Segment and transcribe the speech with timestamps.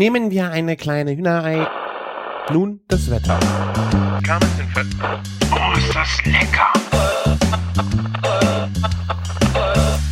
[0.00, 1.68] Nehmen wir eine kleine Hühnerei.
[2.50, 3.38] Nun das Wetter.
[5.52, 6.72] Oh, ist das lecker!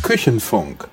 [0.03, 0.87] Küchenfunk.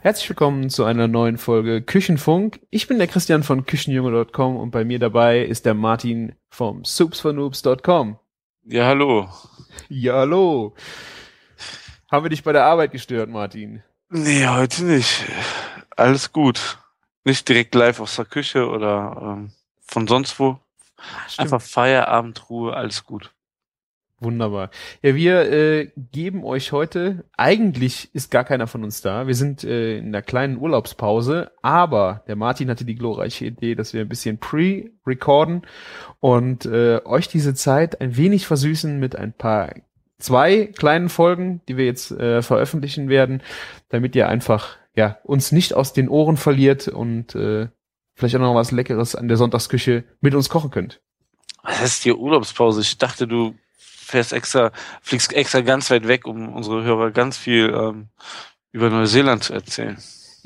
[0.00, 2.58] Herzlich willkommen zu einer neuen Folge Küchenfunk.
[2.70, 8.18] Ich bin der Christian von Küchenjunge.com und bei mir dabei ist der Martin vom soupsfornoobs.com.
[8.64, 9.28] Ja, hallo.
[9.90, 10.74] Ja, hallo.
[12.10, 13.82] Haben wir dich bei der Arbeit gestört, Martin?
[14.08, 15.26] Nee, heute nicht.
[15.96, 16.78] Alles gut.
[17.28, 19.50] Nicht direkt live aus der Küche oder ähm,
[19.86, 20.58] von sonst wo.
[21.36, 23.34] Einfach Feierabendruhe, alles gut.
[24.18, 24.70] Wunderbar.
[25.02, 29.26] Ja, wir äh, geben euch heute, eigentlich ist gar keiner von uns da.
[29.26, 33.92] Wir sind äh, in einer kleinen Urlaubspause, aber der Martin hatte die glorreiche Idee, dass
[33.92, 35.66] wir ein bisschen pre-recorden
[36.20, 39.74] und äh, euch diese Zeit ein wenig versüßen mit ein paar
[40.18, 43.42] zwei kleinen Folgen, die wir jetzt äh, veröffentlichen werden,
[43.90, 47.68] damit ihr einfach ja uns nicht aus den Ohren verliert und äh,
[48.14, 51.00] vielleicht auch noch was Leckeres an der Sonntagsküche mit uns kochen könnt.
[51.62, 52.80] Was heißt hier Urlaubspause?
[52.82, 57.72] Ich dachte, du fährst extra, fliegst extra ganz weit weg, um unsere Hörer ganz viel
[57.74, 58.08] ähm,
[58.72, 59.96] über Neuseeland zu erzählen.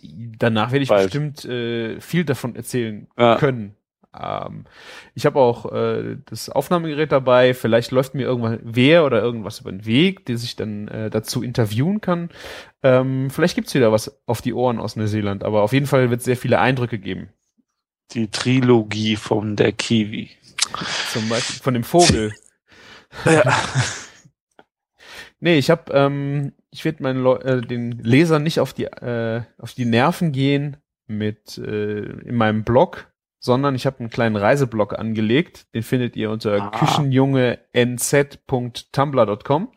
[0.03, 1.05] Danach werde ich Bald.
[1.05, 3.37] bestimmt äh, viel davon erzählen Ja.
[3.37, 3.77] können.
[4.19, 4.65] Ähm,
[5.15, 7.55] ich habe auch äh, das Aufnahmegerät dabei.
[7.55, 11.43] Vielleicht läuft mir irgendwann wer oder irgendwas über den Weg, der sich dann äh, dazu
[11.43, 12.31] interviewen kann.
[12.83, 16.21] Ähm, vielleicht gibt's wieder was auf die Ohren aus Neuseeland, aber auf jeden Fall wird
[16.21, 17.31] es sehr viele Eindrücke geben.
[18.13, 20.31] Die Trilogie von der Kiwi.
[21.13, 22.33] Zum Beispiel von dem Vogel.
[23.27, 23.43] Ja.
[25.39, 29.43] Nee, ich habe, ähm, ich werde meinen Leu äh, den Lesern nicht auf die äh,
[29.59, 30.77] auf die Nerven gehen
[31.09, 33.12] mit äh, in meinem Blog,
[33.45, 35.67] sondern ich habe einen kleinen Reiseblog angelegt.
[35.75, 36.71] Den findet ihr unter Ah.
[36.71, 39.69] küchenjungenz.tumblr.com.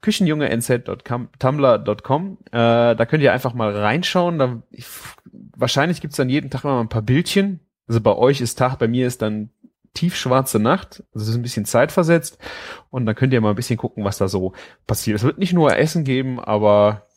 [0.00, 2.38] Küchenjungenz.tumblr.com.
[2.46, 2.50] Äh,
[2.94, 4.38] da könnt ihr einfach mal reinschauen.
[4.38, 4.86] Da, ich,
[5.56, 7.60] wahrscheinlich gibt's dann jeden Tag immer mal ein paar Bildchen.
[7.86, 9.50] Also bei euch ist Tag, bei mir ist dann
[9.94, 11.02] tiefschwarze Nacht.
[11.14, 12.38] Also es ist ein bisschen zeitversetzt.
[12.90, 14.52] Und dann könnt ihr mal ein bisschen gucken, was da so
[14.86, 15.16] passiert.
[15.16, 17.07] Es wird nicht nur Essen geben, aber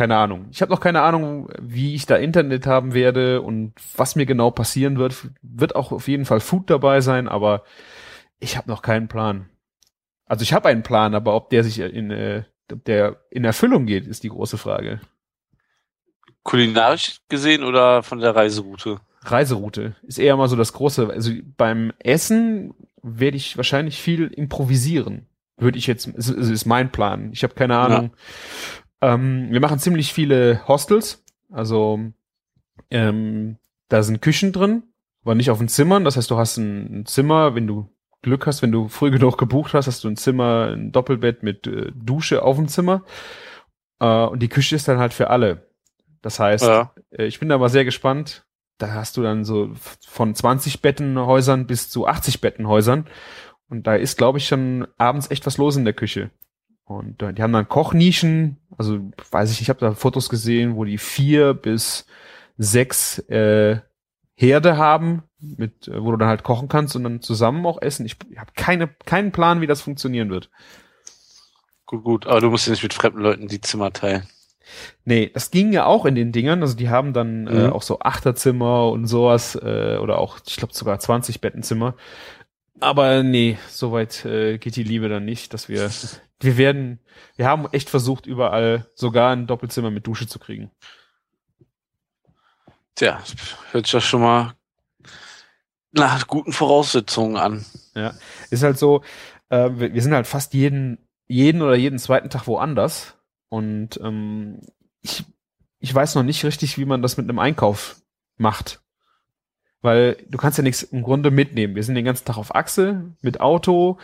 [0.00, 0.46] keine Ahnung.
[0.50, 4.50] Ich habe noch keine Ahnung, wie ich da Internet haben werde und was mir genau
[4.50, 5.28] passieren wird.
[5.42, 7.64] Wird auch auf jeden Fall Food dabei sein, aber
[8.38, 9.50] ich habe noch keinen Plan.
[10.24, 14.06] Also ich habe einen Plan, aber ob der sich in äh, der in Erfüllung geht,
[14.06, 15.02] ist die große Frage.
[16.44, 19.00] Kulinarisch gesehen oder von der Reiseroute?
[19.20, 21.10] Reiseroute ist eher mal so das große.
[21.10, 22.72] Also beim Essen
[23.02, 25.26] werde ich wahrscheinlich viel improvisieren.
[25.58, 27.32] Würde ich jetzt, ist, ist ist mein Plan.
[27.34, 28.12] Ich habe keine Ahnung.
[29.00, 31.24] Ähm, wir machen ziemlich viele Hostels.
[31.50, 31.98] Also
[32.90, 33.56] ähm,
[33.88, 34.82] da sind Küchen drin,
[35.24, 36.04] aber nicht auf den Zimmern.
[36.04, 37.88] Das heißt, du hast ein, ein Zimmer, wenn du
[38.22, 41.66] Glück hast, wenn du früh genug gebucht hast, hast du ein Zimmer, ein Doppelbett mit
[41.66, 43.04] äh, Dusche auf dem Zimmer.
[44.00, 45.68] Äh, und die Küche ist dann halt für alle.
[46.22, 46.94] Das heißt, Ja.
[47.10, 48.44] äh, ich bin da mal sehr gespannt.
[48.78, 49.70] Da hast du dann so
[50.06, 53.06] von 20 Bettenhäusern bis zu 80 Bettenhäusern.
[53.68, 56.30] Und da ist, glaube ich, schon abends echt was los in der Küche.
[56.84, 58.98] Und äh, die haben dann Kochnischen, also
[59.30, 62.06] weiß ich, ich habe da Fotos gesehen, wo die vier bis
[62.58, 63.80] sechs äh,
[64.34, 68.06] Herde haben, mit, äh, wo du dann halt kochen kannst und dann zusammen auch essen.
[68.06, 70.50] Ich habe keine, keinen Plan, wie das funktionieren wird.
[71.86, 72.26] Gut, gut.
[72.26, 74.24] Aber du musst ja nicht mit fremden Leuten die Zimmer teilen.
[75.04, 76.62] Nee, das ging ja auch in den Dingern.
[76.62, 77.72] Also die haben dann äh, Mhm.
[77.72, 81.96] auch so Achterzimmer und sowas äh, oder auch, ich glaube sogar 20 Bettenzimmer.
[82.78, 85.90] Aber nee, soweit äh, geht die Liebe dann nicht, dass wir
[86.40, 87.00] wir werden,
[87.36, 90.70] wir haben echt versucht überall sogar ein Doppelzimmer mit Dusche zu kriegen.
[92.94, 93.22] Tja,
[93.70, 94.54] hört sich ja schon mal
[95.92, 97.64] nach guten Voraussetzungen an.
[98.50, 99.02] Ist halt so,
[99.48, 103.16] äh, wir, wir sind halt fast jeden jeden oder jeden zweiten Tag woanders
[103.48, 104.60] und ähm,
[105.00, 105.24] ich
[105.78, 108.02] ich weiß noch nicht richtig, wie man das mit einem Einkauf
[108.36, 108.82] macht.
[109.80, 111.74] Weil du kannst ja nichts im Grunde mitnehmen.
[111.74, 113.98] Wir sind den ganzen Tag auf Achse mit Auto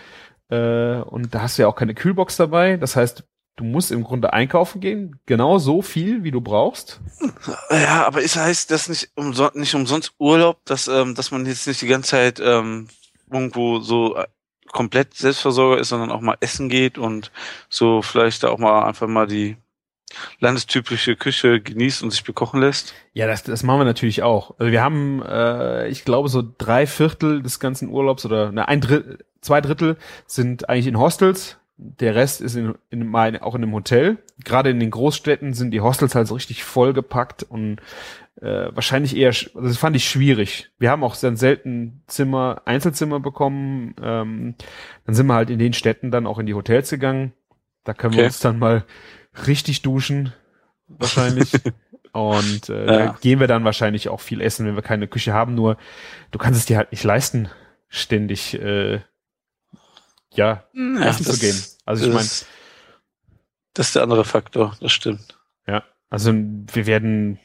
[0.49, 2.77] äh, und da hast du ja auch keine Kühlbox dabei.
[2.77, 3.25] Das heißt,
[3.57, 7.01] du musst im Grunde einkaufen gehen, genau so viel, wie du brauchst.
[7.71, 11.67] Ja, aber ist heißt das nicht, umso nicht umsonst Urlaub, dass, ähm, dass man jetzt
[11.67, 12.89] nicht die ganze Zeit ähm,
[13.31, 14.27] irgendwo so äh,
[14.73, 17.33] komplett Selbstversorger ist, sondern auch mal essen geht und
[17.69, 19.57] so vielleicht da auch mal einfach mal die
[20.41, 22.95] landestypische Küche genießt und sich bekochen lässt?
[23.13, 24.55] Ja, das, das machen wir natürlich auch.
[24.59, 28.81] Also wir haben, äh, ich glaube, so drei Viertel des ganzen Urlaubs oder ne, ein
[28.81, 31.59] Drittel, zwei Drittel sind eigentlich in Hostels.
[31.79, 34.19] Der Rest ist in, in mein, auch in einem Hotel.
[34.43, 37.81] Gerade in den Großstädten sind die Hostels halt so richtig vollgepackt und
[38.41, 40.71] äh, wahrscheinlich eher, also das fand ich schwierig.
[40.79, 43.95] Wir haben auch dann selten Zimmer, Einzelzimmer bekommen.
[44.03, 44.55] Ähm,
[45.05, 47.33] dann sind wir halt in den Städten dann auch in die Hotels gegangen.
[47.85, 48.27] Da können wir Okay.
[48.27, 48.85] uns dann mal
[49.47, 50.33] richtig duschen,
[50.89, 51.53] wahrscheinlich.
[52.13, 53.07] Und äh, Ja.
[53.13, 55.55] da gehen wir dann wahrscheinlich auch viel essen, wenn wir keine Küche haben.
[55.55, 55.77] Nur
[56.31, 57.49] du kannst es dir halt nicht leisten,
[57.89, 59.01] ständig äh,
[60.33, 60.65] ja,
[61.01, 61.57] essen zu gehen.
[61.85, 62.47] Also ich meine, das,
[63.75, 65.39] das ist der andere Faktor, das stimmt.
[65.67, 67.39] ja, also wir werden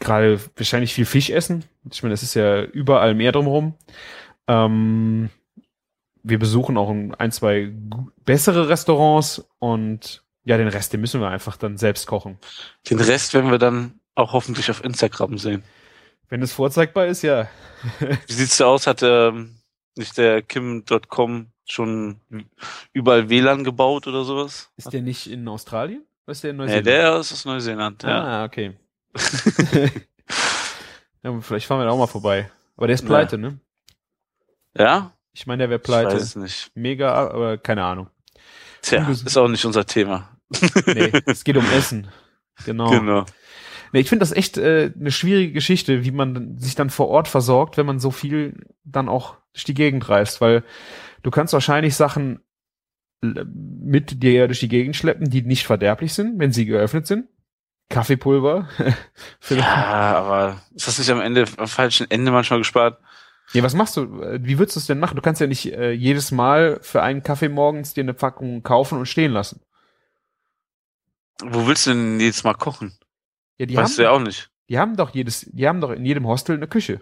[0.00, 1.64] gerade wahrscheinlich viel Fisch essen.
[1.90, 3.74] Ich meine, es ist ja überall mehr drumherum.
[4.46, 5.30] Ähm,
[6.22, 7.72] wir besuchen auch ein, zwei
[8.24, 12.38] bessere Restaurants und ja, den Rest, den müssen wir einfach dann selbst kochen.
[12.88, 15.62] Den Rest werden wir dann auch hoffentlich auf Instagram sehen.
[16.30, 17.48] Wenn es vorzeigbar ist, ja.
[18.26, 18.86] Wie sieht's da aus?
[18.86, 19.56] Hat ähm,
[19.94, 22.20] nicht der Kim.com schon
[22.94, 24.70] überall WLAN gebaut oder sowas?
[24.76, 26.06] Ist der nicht in Australien?
[26.26, 26.86] Oder ist der in Neuseeland?
[26.86, 28.24] der ist aus Neuseeland, ja.
[28.24, 28.74] Ah, okay.
[31.22, 32.50] ja, vielleicht fahren wir da auch mal vorbei.
[32.76, 33.08] Aber der ist Ja.
[33.08, 33.58] pleite, ne?
[34.74, 35.12] Ja?
[35.32, 36.14] Ich meine, der wäre Ich pleite.
[36.14, 36.70] weiß es nicht.
[36.74, 38.08] Mega, aber keine Ahnung.
[38.82, 40.37] Tja, ist auch nicht unser Thema.
[40.86, 42.08] Nee, es geht um Essen.
[42.64, 42.90] Genau.
[42.90, 43.24] Genau.
[43.92, 47.28] Nee, ich finde das echt äh, eine schwierige Geschichte, wie man sich dann vor Ort
[47.28, 50.62] versorgt, wenn man so viel dann auch durch die Gegend reist, weil
[51.22, 52.40] du kannst wahrscheinlich Sachen
[53.20, 57.28] mit dir durch die Gegend schleppen, die nicht verderblich sind, wenn sie geöffnet sind.
[57.88, 58.68] Kaffeepulver.
[59.50, 63.00] Ja, aber ist das nicht am Ende, am falschen Ende manchmal gespart?
[63.52, 64.20] Ja, was machst du?
[64.40, 65.16] Wie würdest du es denn machen?
[65.16, 68.98] Du kannst ja nicht äh, jedes Mal für einen Kaffee morgens dir eine Packung kaufen
[68.98, 69.62] und stehen lassen.
[71.42, 72.98] Wo willst du denn jetzt mal kochen?
[73.58, 74.50] Ja, die weißt haben, du ja auch nicht.
[74.68, 77.00] die haben doch jedes, die haben doch in jedem Hostel eine Küche,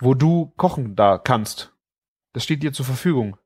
[0.00, 1.72] wo du kochen da kannst.
[2.32, 3.36] Das steht dir zur Verfügung.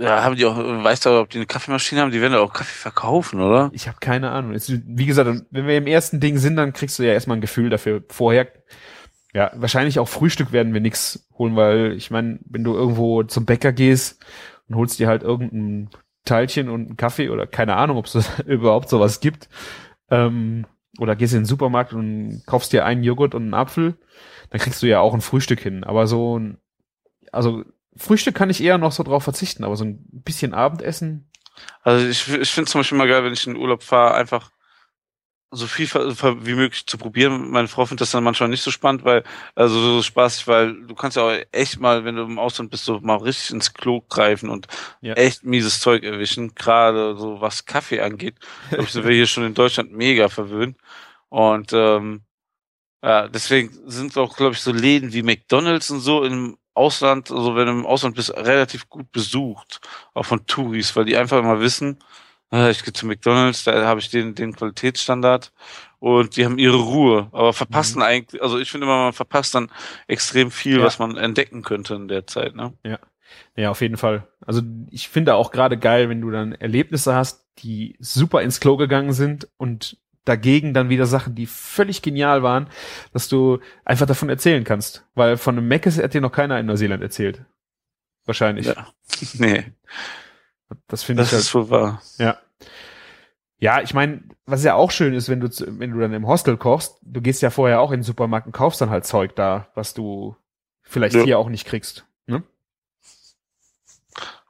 [0.00, 2.10] Ja, haben die auch, weißt du, ob die eine Kaffeemaschine haben?
[2.10, 3.70] Die werden doch auch Kaffee verkaufen, oder?
[3.74, 4.54] Ich habe keine Ahnung.
[4.54, 7.42] Es, wie gesagt, wenn wir im ersten Ding sind, dann kriegst du ja erstmal ein
[7.42, 8.02] Gefühl dafür.
[8.08, 8.48] Vorher,
[9.34, 13.44] ja, wahrscheinlich auch Frühstück werden wir nix holen, weil ich meine, wenn du irgendwo zum
[13.44, 14.24] Bäcker gehst
[14.68, 15.90] und holst dir halt irgendein
[16.30, 19.48] Teilchen und einen Kaffee oder keine Ahnung, ob es überhaupt sowas gibt,
[20.10, 20.66] ähm,
[20.98, 23.96] oder gehst in den Supermarkt und kaufst dir einen Joghurt und einen Apfel,
[24.50, 25.84] dann kriegst du ja auch ein Frühstück hin.
[25.84, 26.58] Aber so ein,
[27.32, 27.64] also
[27.96, 31.30] Frühstück kann ich eher noch so drauf verzichten, aber so ein bisschen Abendessen,
[31.82, 34.50] Also ich, ich finde zum Beispiel mal geil, wenn ich in den Urlaub fahre, einfach
[35.52, 37.50] so viel wie möglich zu probieren.
[37.50, 39.24] Meine Frau findet das dann manchmal nicht so spannend, weil,
[39.54, 42.84] also so spaßig, weil du kannst ja auch echt mal, wenn du im Ausland bist,
[42.84, 44.68] so mal richtig ins Klo greifen und
[45.00, 45.14] Ja.
[45.14, 48.36] echt mieses Zeug erwischen, gerade so was Kaffee angeht.
[48.70, 50.76] Glaub ich, sind wir hier schon in Deutschland mega verwöhnt.
[51.28, 52.22] Und ähm,
[53.02, 57.56] ja, deswegen sind auch, glaube ich, so Läden wie McDonalds und so im Ausland, also
[57.56, 59.80] wenn du im Ausland bist, relativ gut besucht,
[60.14, 61.98] auch von Touris, weil die einfach immer wissen,
[62.52, 65.52] ich gehe zu McDonalds, da habe ich den, den Qualitätsstandard
[66.00, 69.70] und die haben ihre Ruhe, aber verpassen eigentlich, also ich finde immer, man verpasst dann
[70.08, 70.84] extrem viel, Ja.
[70.84, 72.72] was man entdecken könnte in der Zeit, ne?
[73.54, 74.26] Ja, auf jeden Fall.
[74.44, 78.76] Also ich finde auch gerade geil, wenn du dann Erlebnisse hast, die super ins Klo
[78.76, 82.68] gegangen sind und dagegen dann wieder Sachen, die völlig genial waren,
[83.12, 85.06] dass du einfach davon erzählen kannst.
[85.14, 87.44] Weil von einem Meckes hat dir noch keiner in Neuseeland erzählt.
[88.26, 88.66] Wahrscheinlich.
[88.66, 88.88] Ja.
[89.34, 89.64] Nee,
[90.88, 91.42] Das finde ich das halt.
[91.42, 92.02] ist wohl wahr.
[92.18, 92.38] Ja.
[93.58, 96.56] Ja, ich meine, was ja auch schön ist, wenn du, wenn du dann im Hostel
[96.56, 99.68] kochst, du gehst ja vorher auch in den Supermarkt und kaufst dann halt Zeug da,
[99.74, 100.34] was du
[100.82, 101.22] vielleicht Ja.
[101.24, 102.06] hier auch nicht kriegst.
[102.26, 102.42] Ne?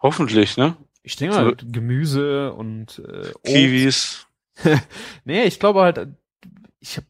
[0.03, 0.77] Hoffentlich, ne?
[1.03, 3.45] Ich denke So- mal, Gemüse und äh, Obst.
[3.45, 4.27] Kiwis.
[5.25, 6.07] Nee, ich glaube halt,
[6.81, 7.05] ich hab,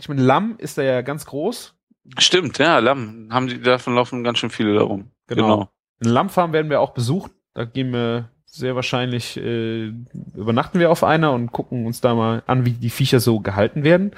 [0.00, 1.74] ich meine, Lamm ist da ja ganz groß.
[2.18, 3.28] Stimmt, ja, Lamm.
[3.30, 5.10] Haben die, davon laufen ganz schön viele darum.
[5.28, 5.70] Genau.
[6.00, 7.30] Eine Lammfarm werden wir auch besuchen.
[7.58, 9.88] Da gehen wir sehr wahrscheinlich, äh,
[10.36, 13.82] übernachten wir auf einer und gucken uns da mal an, wie die Viecher so gehalten
[13.82, 14.12] werden.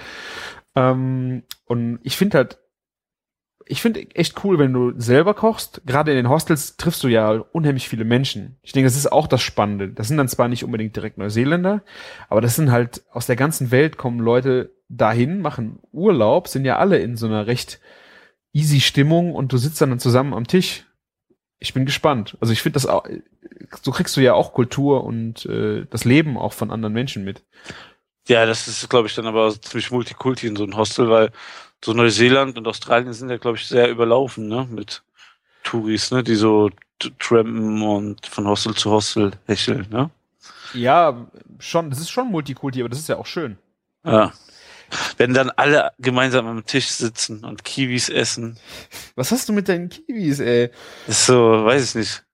[0.77, 2.59] Ähm, und ich finde halt,
[3.65, 5.81] ich finde echt cool, wenn du selber kochst.
[5.87, 8.59] Gerade in den Hostels triffst du ja unheimlich viele Menschen.
[8.61, 9.89] Ich denke, das ist auch das Spannende.
[9.89, 11.83] Das sind dann zwar nicht unbedingt direkt Neuseeländer,
[12.29, 16.77] aber das sind halt aus der ganzen Welt kommen Leute dahin, machen Urlaub, sind ja
[16.77, 17.81] alle in so einer recht
[18.53, 20.85] easy Stimmung und du sitzt dann zusammen am Tisch.
[21.61, 22.37] Ich bin gespannt.
[22.41, 23.05] Also ich finde das auch,
[23.83, 27.43] so kriegst du ja auch Kultur und äh, das Leben auch von anderen Menschen mit.
[28.29, 31.31] Ja, das ist, glaube ich, dann aber ziemlich Multikulti in so einem Hostel, weil
[31.85, 35.03] so Neuseeland und Australien sind ja, glaube ich, sehr überlaufen, ne, mit
[35.63, 36.71] Touris, ne, die so
[37.19, 40.11] trampen und von Hostel zu Hostel hecheln, ne?
[40.75, 41.27] Ja,
[41.59, 43.59] schon, das ist schon Multikulti, aber das ist ja auch schön.
[44.05, 44.33] Ja.
[45.17, 48.59] Wenn dann alle gemeinsam am Tisch sitzen und Kiwis essen,
[49.15, 50.71] Was hast du mit deinen Kiwis, ey?
[51.07, 52.25] ist so, weiß ich nicht.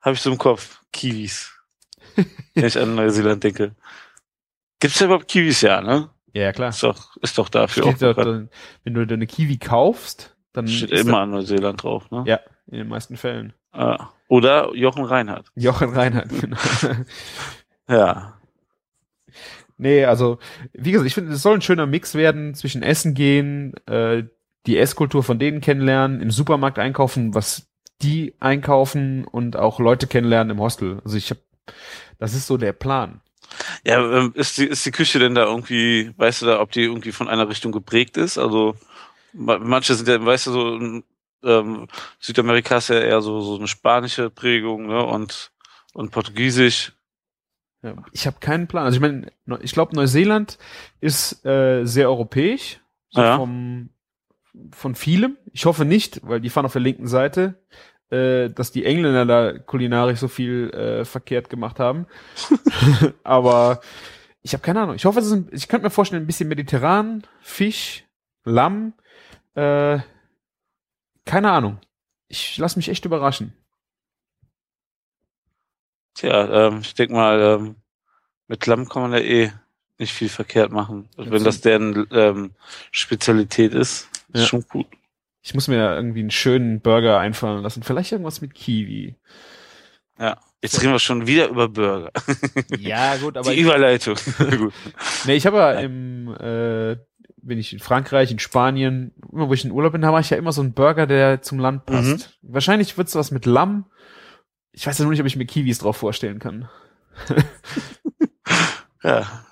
[0.00, 0.80] Habe ich so im Kopf.
[0.92, 1.52] Kiwis.
[2.54, 3.74] Wenn ich an Neuseeland denke.
[4.80, 5.60] Gibt's da überhaupt Kiwis?
[5.60, 6.10] Ja, ne?
[6.34, 6.70] Ja, ja klar.
[6.70, 8.26] Ist doch, ist doch dafür auch Steht doch, bekannt.
[8.28, 8.50] dann,
[8.84, 12.24] wenn du deine Kiwi kaufst, dann Steht immer an Neuseeland drauf, ne?
[12.26, 13.52] Ja, in den meisten Fällen.
[13.72, 14.08] Ah.
[14.28, 15.46] Oder Jochen Reinhardt.
[15.54, 16.56] Jochen Reinhardt, genau.
[17.88, 18.38] Ja.
[19.82, 20.38] Nee, also,
[20.72, 24.22] wie gesagt, ich finde, es soll ein schöner Mix werden zwischen Essen gehen, äh,
[24.66, 27.66] die Esskultur von denen kennenlernen, im Supermarkt einkaufen, was
[28.00, 31.00] die einkaufen und auch Leute kennenlernen im Hostel.
[31.04, 31.40] Also ich habe,
[32.20, 33.22] das ist so der Plan.
[33.84, 36.82] Ja, ähm, ist die, ist die Küche denn da irgendwie, weißt du da, ob die
[36.84, 38.38] irgendwie von einer Richtung geprägt ist?
[38.38, 38.76] Also
[39.32, 41.02] ma- manche sind ja, weißt du, so
[41.44, 41.88] ähm,
[42.20, 45.04] Südamerika ist ja eher so, so eine spanische Prägung, ne?
[45.04, 45.52] Und,
[45.92, 46.92] und Portugiesisch.
[47.82, 47.96] Ja.
[48.12, 48.84] Ich habe keinen Plan.
[48.84, 50.58] Also ich meine, ich glaube, Neuseeland
[51.00, 53.36] ist äh, sehr europäisch, so Ja.
[53.36, 53.90] vom,
[54.72, 55.36] von vielem.
[55.52, 57.60] Ich hoffe nicht, weil die fahren auf der linken Seite,
[58.10, 62.06] äh, dass die Engländer da kulinarisch so viel äh, verkehrt gemacht haben.
[63.24, 63.80] Aber
[64.42, 64.94] ich habe keine Ahnung.
[64.96, 68.04] Ich hoffe, es ist ein, ich könnte mir vorstellen, ein bisschen mediterran, Fisch,
[68.44, 68.92] Lamm,
[69.54, 69.98] äh,
[71.24, 71.78] keine Ahnung.
[72.28, 73.52] Ich lasse mich echt überraschen.
[76.14, 77.76] Tja, ähm, ich denke mal, ähm,
[78.48, 79.52] mit Lamm kann man ja eh
[79.98, 81.08] nicht viel verkehrt machen.
[81.16, 82.52] Wenn das deren ähm,
[82.90, 84.46] Spezialität ist, ist Ja.
[84.46, 84.86] schon gut.
[85.42, 87.82] Ich muss mir irgendwie einen schönen Burger einfallen lassen.
[87.82, 89.16] Vielleicht irgendwas mit Kiwi.
[90.18, 90.38] Ja.
[90.62, 92.12] Jetzt reden wir schon wieder über Burger.
[92.78, 94.14] Ja, gut, Die Überleitung.
[94.58, 94.72] gut.
[95.26, 96.96] nee, ich habe ja im, äh,
[97.44, 100.36] wenn ich in Frankreich, in Spanien, immer wo ich in Urlaub bin, habe ich ja
[100.36, 102.38] immer so einen Burger, der zum Land passt.
[102.42, 103.86] Wahrscheinlich wird's was mit Lamm.
[104.72, 106.68] Ich weiß ja nur nicht, ob ich mir Kiwis drauf vorstellen kann.
[109.02, 109.44] Ja.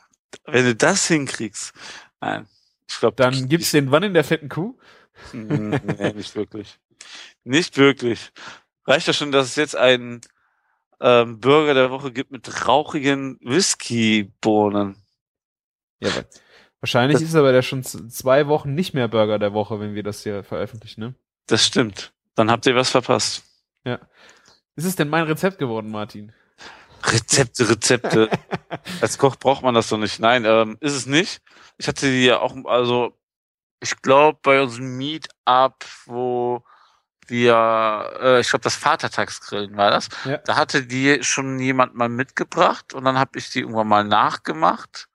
[0.44, 1.72] Wenn du das hinkriegst.
[2.20, 2.46] Nein.
[2.88, 4.78] Ich glaube, Dann gibt's den Wann in der fetten Kuh.
[5.32, 6.78] nee, nicht wirklich.
[7.44, 8.32] Nicht wirklich.
[8.86, 10.20] Reicht ja schon, dass es jetzt einen
[11.00, 14.96] ähm, Burger der Woche gibt mit rauchigen Whisky-Bohnen.
[16.00, 16.24] Ja, wa-
[16.80, 20.02] wahrscheinlich Das- ist aber der schon zwei Wochen nicht mehr Burger der Woche, wenn wir
[20.02, 21.14] das hier veröffentlichen, ne?
[21.46, 22.12] Das stimmt.
[22.34, 23.42] Dann habt ihr was verpasst.
[24.80, 26.32] Ist es denn mein Rezept geworden, Martin?
[27.04, 28.30] Rezepte, Rezepte.
[29.02, 30.20] Als Koch braucht man das doch nicht.
[30.20, 31.42] Nein, ähm, ist es nicht.
[31.76, 33.14] Ich hatte die ja auch, also
[33.80, 36.64] ich glaube bei unserem Meetup, wo
[37.26, 40.08] wir, äh, ich glaube das Vatertagsgrillen war das.
[40.24, 40.38] Ja.
[40.38, 45.10] Da hatte die schon jemand mal mitgebracht und dann habe ich die irgendwann mal nachgemacht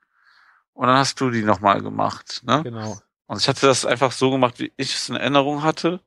[0.74, 2.44] und dann hast du die nochmal gemacht.
[2.44, 2.62] Ne?
[2.62, 3.00] Genau.
[3.26, 6.02] Und ich hatte das einfach so gemacht, wie ich es in Erinnerung hatte.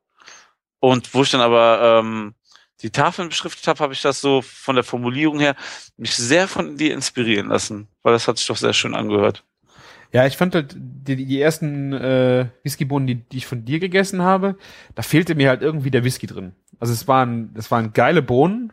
[0.78, 2.36] Und wo ich dann aber ähm,
[2.82, 5.56] die Tafeln beschriftet habe, habe ich das so von der Formulierung her
[5.96, 9.44] mich sehr von dir inspirieren lassen, weil das hat sich doch sehr schön angehört.
[10.12, 14.22] Ja, ich fand halt die, die ersten äh, Whiskybohnen, die, die ich von dir gegessen
[14.22, 14.56] habe,
[14.94, 16.52] da fehlte mir halt irgendwie der Whisky drin.
[16.80, 18.72] Also es waren, es waren geile Bohnen,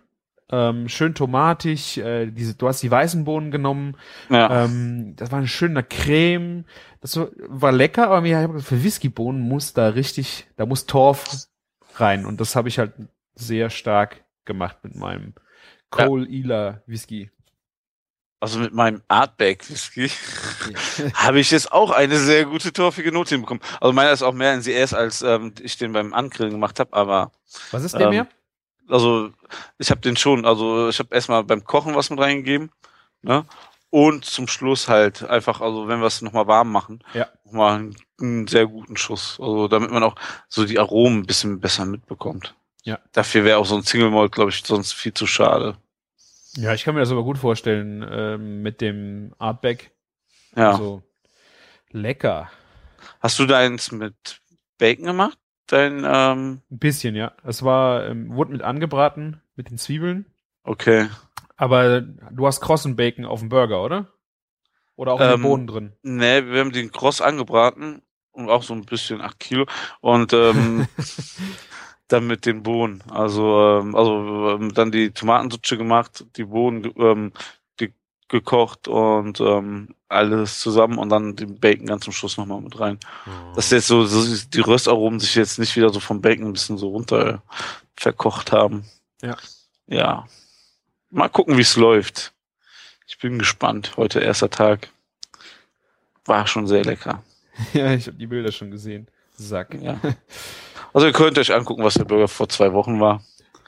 [0.49, 3.97] ähm, schön tomatig, äh, diese, du hast die weißen Bohnen genommen,
[4.29, 6.65] Ja, ähm, das war eine schöne Creme,
[7.01, 11.47] das war, lecker, aber mir für Whiskybohnen muss da richtig, da muss Torf
[11.95, 12.93] rein und das habe ich halt
[13.35, 15.33] sehr stark gemacht mit meinem
[15.89, 17.31] Cole Ila Whisky.
[18.39, 20.09] also mit meinem Artback Whisky
[21.15, 23.63] habe ich jetzt auch eine sehr gute torfige Note hinbekommen.
[23.79, 26.93] Also meiner ist auch mehr in CS, als ähm, ich den beim Angrillen gemacht habe,
[26.93, 27.31] aber
[27.71, 28.27] Was ist der Ähm, mehr?
[28.89, 29.31] also
[29.79, 32.71] ich habe den schon, also ich habe erstmal beim Kochen was mit reingegeben,
[33.21, 33.45] ne?
[33.91, 37.27] Und zum Schluss halt einfach, also wenn wir es nochmal warm machen, Ja.
[37.45, 39.37] nochmal einen, einen sehr guten Schuss.
[39.39, 40.15] Also damit man auch
[40.49, 42.55] so die Aromen ein bisschen besser mitbekommt.
[42.85, 42.99] Ja.
[43.11, 45.77] Dafür wäre auch so ein Single Malt, glaube ich, sonst viel zu schade.
[46.55, 49.91] Ja, ich kann mir das aber gut vorstellen ähm, mit dem Artback.
[50.55, 50.71] Ja.
[50.71, 51.03] Also
[51.91, 52.49] lecker.
[53.19, 54.39] Hast du deins mit
[54.77, 55.37] Bacon gemacht?
[55.67, 57.33] Dein, ähm, Ein bisschen, ja.
[57.43, 60.25] Es war, ähm, wurde mit angebraten, mit den Zwiebeln.
[60.63, 61.09] okay.
[61.57, 64.07] Aber du hast Crossen Bacon auf dem Burger, oder?
[64.97, 65.93] Oder auch Ähm, den Bohnen drin?
[66.03, 68.01] Nee, wir haben den Cross angebraten
[68.33, 69.65] und auch so ein bisschen acht Kilo
[70.01, 70.85] und ähm,
[72.07, 73.03] dann mit den Bohnen.
[73.09, 77.31] Also ähm, also ähm, dann die Tomatensutsche gemacht, die Bohnen ähm,
[77.77, 77.91] ge
[78.27, 82.99] gekocht und ähm, alles zusammen und dann den Bacon ganz zum Schluss nochmal mit rein.
[83.55, 86.77] Dass jetzt so, so die Röstaromen sich jetzt nicht wieder so vom Bacon ein bisschen
[86.77, 87.41] so runter
[87.95, 88.85] verkocht haben.
[89.21, 89.37] Ja.
[89.87, 90.27] Ja.
[91.09, 92.33] Mal gucken, wie es läuft.
[93.07, 93.93] Ich bin gespannt.
[93.97, 94.89] Heute erster Tag.
[96.25, 97.23] War schon sehr lecker.
[97.73, 99.07] ja, ich habe die Bilder schon gesehen.
[99.37, 99.75] Sack.
[99.81, 99.99] Ja.
[100.95, 103.21] Also ihr könnt euch angucken, was der Burger vor zwei Wochen war.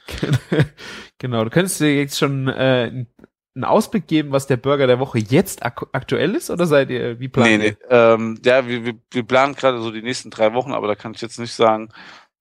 [1.18, 3.06] genau, du könntest dir jetzt schon äh,
[3.54, 7.20] einen Ausblick geben, was der Burger der Woche jetzt ak aktuell ist, oder seid ihr,
[7.20, 7.72] wie plant Nee, ihr?
[7.72, 7.78] nee.
[7.90, 11.16] Ähm, ja, wir, wir, wir planen gerade so die nächsten drei Wochen, aber da kann
[11.16, 11.90] ich jetzt nicht sagen,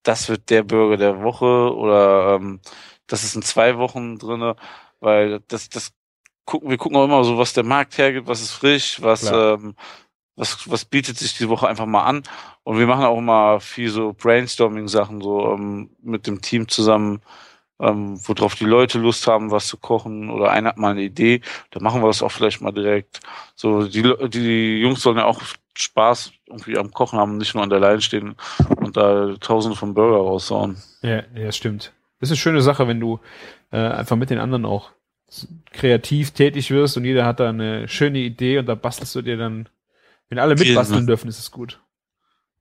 [0.04, 2.60] das wird der Burger der Woche oder ähm,
[3.08, 4.54] das ist in zwei Wochen drinne,
[5.00, 5.94] weil das, das
[6.44, 9.54] gucken, wir gucken auch immer so, was der Markt hergibt, was ist frisch, was, Klar.
[9.54, 9.74] ähm,
[10.36, 12.22] was, was bietet sich die Woche einfach mal an.
[12.62, 17.20] Und wir machen auch immer viel so Brainstorming-Sachen, so ähm, mit dem Team zusammen,
[17.80, 21.40] ähm, worauf die Leute Lust haben, was zu kochen oder einer hat mal eine Idee,
[21.70, 23.20] dann machen wir das auch vielleicht mal direkt.
[23.54, 25.42] So, die, die Jungs sollen ja auch
[25.74, 28.36] Spaß irgendwie am Kochen haben, nicht nur an der Leine stehen
[28.76, 30.76] und da tausende von Burger raushauen.
[31.02, 31.92] Ja, ja, stimmt.
[32.18, 33.20] Das ist eine schöne Sache, wenn du
[33.72, 34.90] äh, einfach mit den anderen auch
[35.72, 39.36] kreativ tätig wirst und jeder hat da eine schöne Idee und da bastelst du dir
[39.36, 39.68] dann,
[40.28, 41.06] wenn alle mitbasteln Genau.
[41.06, 41.80] dürfen, ist es gut.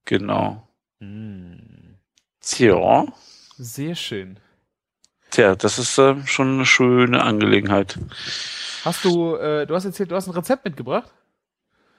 [0.06, 0.68] Genau.
[1.00, 1.96] Mm.
[2.42, 3.06] Tja,
[3.58, 4.40] Sehr schön.
[5.32, 7.98] tja, das ist ähm, schon eine schöne Angelegenheit.
[8.84, 11.12] Hast du, äh, du hast erzählt, du hast ein Rezept mitgebracht?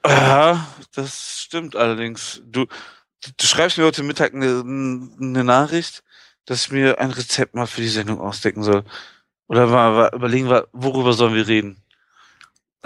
[0.06, 2.40] Ja, das stimmt allerdings.
[2.46, 4.60] Du, du schreibst mir heute Mittag eine,
[5.20, 6.04] eine Nachricht,
[6.44, 8.84] dass ich mir ein Rezept mal für die Sendung ausdenken soll.
[9.48, 11.82] Oder mal, mal überlegen wir, worüber sollen wir reden?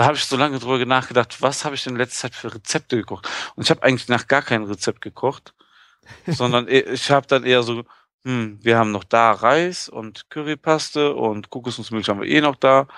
[0.00, 2.54] Da habe ich so lange drüber nachgedacht, was habe ich denn in letzter Zeit für
[2.54, 3.28] Rezepte gekocht?
[3.54, 5.52] Und ich habe eigentlich nach gar kein Rezept gekocht,
[6.26, 7.85] sondern eh- ich habe dann eher so,
[8.25, 12.88] hm, wir haben noch da Reis und Currypaste und Kokosnussmilch haben wir eh noch da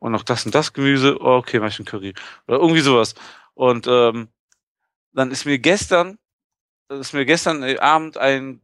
[0.00, 1.16] und noch das und das Gemüse.
[1.18, 2.12] Oh, okay, mach ich ein Curry.
[2.46, 3.14] Oder irgendwie sowas.
[3.54, 4.28] Und ähm,
[5.14, 6.18] dann ist mir gestern,
[6.90, 8.60] ist mir gestern Abend ein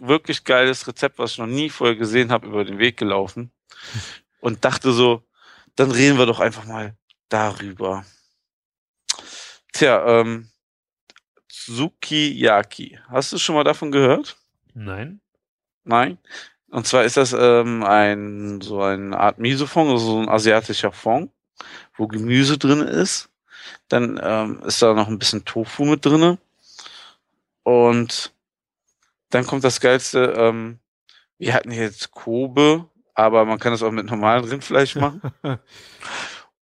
[0.00, 3.52] wirklich geiles Rezept, was ich noch nie vorher gesehen habe, über den Weg gelaufen
[4.40, 5.22] und dachte so,
[5.76, 6.96] dann reden wir doch einfach mal
[7.34, 8.04] darüber.
[9.72, 10.50] Tja, ähm,
[11.50, 12.98] Sukiyaki.
[13.08, 14.36] Hast du schon mal davon gehört?
[14.72, 15.20] Nein.
[15.82, 16.18] Nein.
[16.68, 21.32] Und zwar ist das ähm, ein so eine Art Miso-Fond, also so ein asiatischer Fond,
[21.96, 23.30] wo Gemüse drin ist.
[23.88, 26.38] Dann ähm, ist da noch ein bisschen Tofu mit drinne.
[27.64, 28.32] Und
[29.30, 30.78] dann kommt das Geilste, ähm,
[31.38, 35.20] wir hatten jetzt Kobe, aber man kann das auch mit normalem Rindfleisch machen.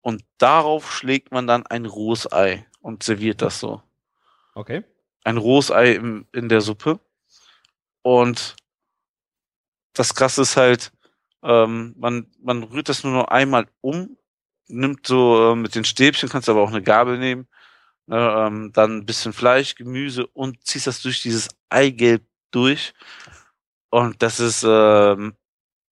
[0.02, 3.82] Und darauf schlägt man dann ein rohes Ei und serviert das so
[4.54, 4.85] Okay.
[5.25, 7.00] ein rohes Ei im, in der Suppe.
[8.02, 8.56] Und
[9.94, 10.92] das Krasse ist halt,
[11.42, 14.18] ähm, man, man rührt das nur noch einmal um,
[14.68, 17.49] nimmt so äh, mit den Stäbchen, kannst aber auch eine Gabel nehmen,
[18.06, 22.94] ne, ähm, dann ein bisschen Fleisch, Gemüse und ziehst das durch dieses Eigelb durch.
[23.91, 25.36] Und das ist ähm,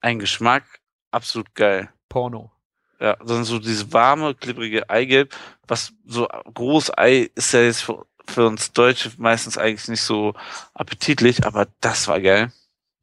[0.01, 1.93] ein Geschmack absolut geil.
[2.09, 2.51] Porno.
[2.99, 5.33] Ja, sondern so dieses warme, klipprige Eigelb,
[5.67, 10.33] was so groß Ei ist ja jetzt für, für uns Deutsche meistens eigentlich nicht so
[10.73, 12.51] appetitlich, aber das war geil.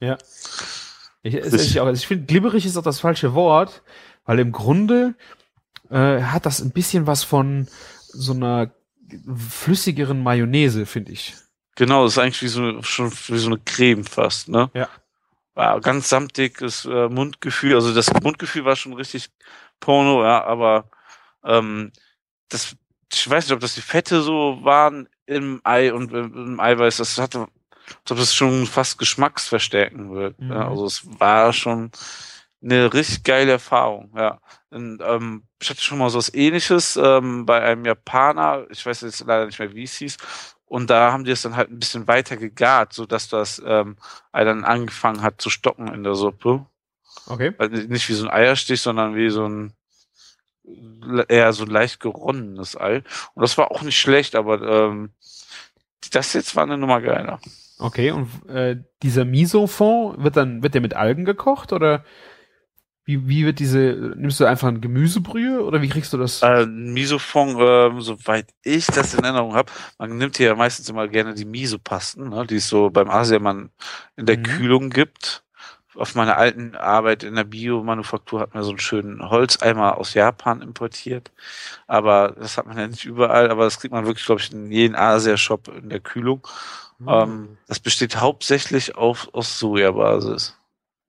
[0.00, 0.18] Ja.
[1.22, 3.82] Ich, es, ich, auch- ich finde, glibberig ist auch das falsche Wort,
[4.26, 5.14] weil im Grunde
[5.90, 7.66] äh, hat das ein bisschen was von
[8.08, 8.70] so einer
[9.48, 11.34] flüssigeren Mayonnaise, finde ich.
[11.76, 14.70] Genau, das ist eigentlich wie so, schon wie so eine Creme fast, ne?
[14.74, 14.88] Ja.
[15.54, 19.30] War ganz samtiges äh, Mundgefühl, also das Mundgefühl war schon richtig
[19.80, 20.88] Porno, ja, aber
[21.44, 21.92] ähm,
[22.48, 22.76] das,
[23.12, 27.18] ich weiß nicht, ob das die Fette so waren im Ei und im, Eiweiß, das
[27.18, 30.38] hatte, als ob das schon fast geschmacksverstärken wird.
[30.40, 30.52] Mhm.
[30.52, 31.90] Ja, also es war schon
[32.62, 34.40] eine richtig geile Erfahrung, ja.
[34.70, 39.02] Und, ähm, ich hatte schon mal so was ähnliches ähm, bei einem Japaner, ich weiß
[39.02, 40.16] jetzt leider nicht mehr, wie es hieß,
[40.66, 43.96] und da haben die es dann halt ein bisschen weiter gegart, so dass das ähm,
[44.32, 46.66] Ei dann angefangen hat zu stocken in der Suppe.
[47.26, 47.52] Okay.
[47.58, 49.72] Also nicht wie so ein Eierstich, sondern wie so ein
[51.28, 53.02] eher so ein leicht geronnenes Ei.
[53.34, 55.10] Und das war auch nicht schlecht, aber ähm,
[56.12, 57.40] das jetzt war eine Nummer geiler.
[57.78, 62.04] Okay, und äh, dieser Miso-Fond, wird dann, wird der mit Algen gekocht oder
[63.04, 66.42] wie, wie wird diese, nimmst du einfach ein Gemüsebrühe oder wie kriegst du das?
[66.42, 71.06] Äh, Misofond, ähm, soweit ich das in Erinnerung habe, man nimmt hier ja meistens immer
[71.06, 73.70] gerne die Misopasten, ne, die es so beim Asiamann
[74.16, 74.42] in der Mhm.
[74.42, 75.44] Kühlung gibt.
[75.96, 80.62] Auf meiner alten Arbeit in der Biomanufaktur hat man so einen schönen Holzeimer aus Japan
[80.62, 81.32] importiert.
[81.86, 84.70] Aber das hat man ja nicht überall, aber das kriegt man wirklich, glaube ich, in
[84.70, 86.46] jedem Asia-Shop in der Kühlung.
[86.98, 87.08] Hm.
[87.08, 90.56] Ähm, das besteht hauptsächlich auf, aus Sojabasis.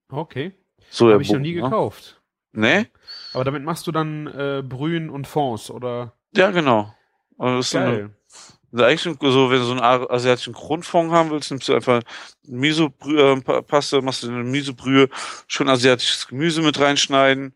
[0.10, 0.54] okay.
[0.90, 1.14] Sojabohnen.
[1.14, 1.62] Habe ich noch nie ne?
[1.62, 2.22] gekauft.
[2.54, 2.88] Nee?
[3.34, 6.14] Aber damit machst du dann äh, Brühen und Fonds oder?
[6.36, 6.94] Ja, genau.
[7.38, 8.17] Und das Geil.
[8.78, 12.02] Also eigentlich so, wenn du so einen asiatischen Grundfond haben willst, nimmst du einfach
[12.48, 15.10] Miso-Paste, machst du eine Miso-Brühe,
[15.48, 17.54] schön asiatisches Gemüse mit reinschneiden,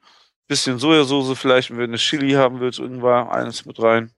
[0.47, 4.11] bisschen Sojasauce vielleicht, und wenn du Chili haben willst, irgendwann eines mit rein.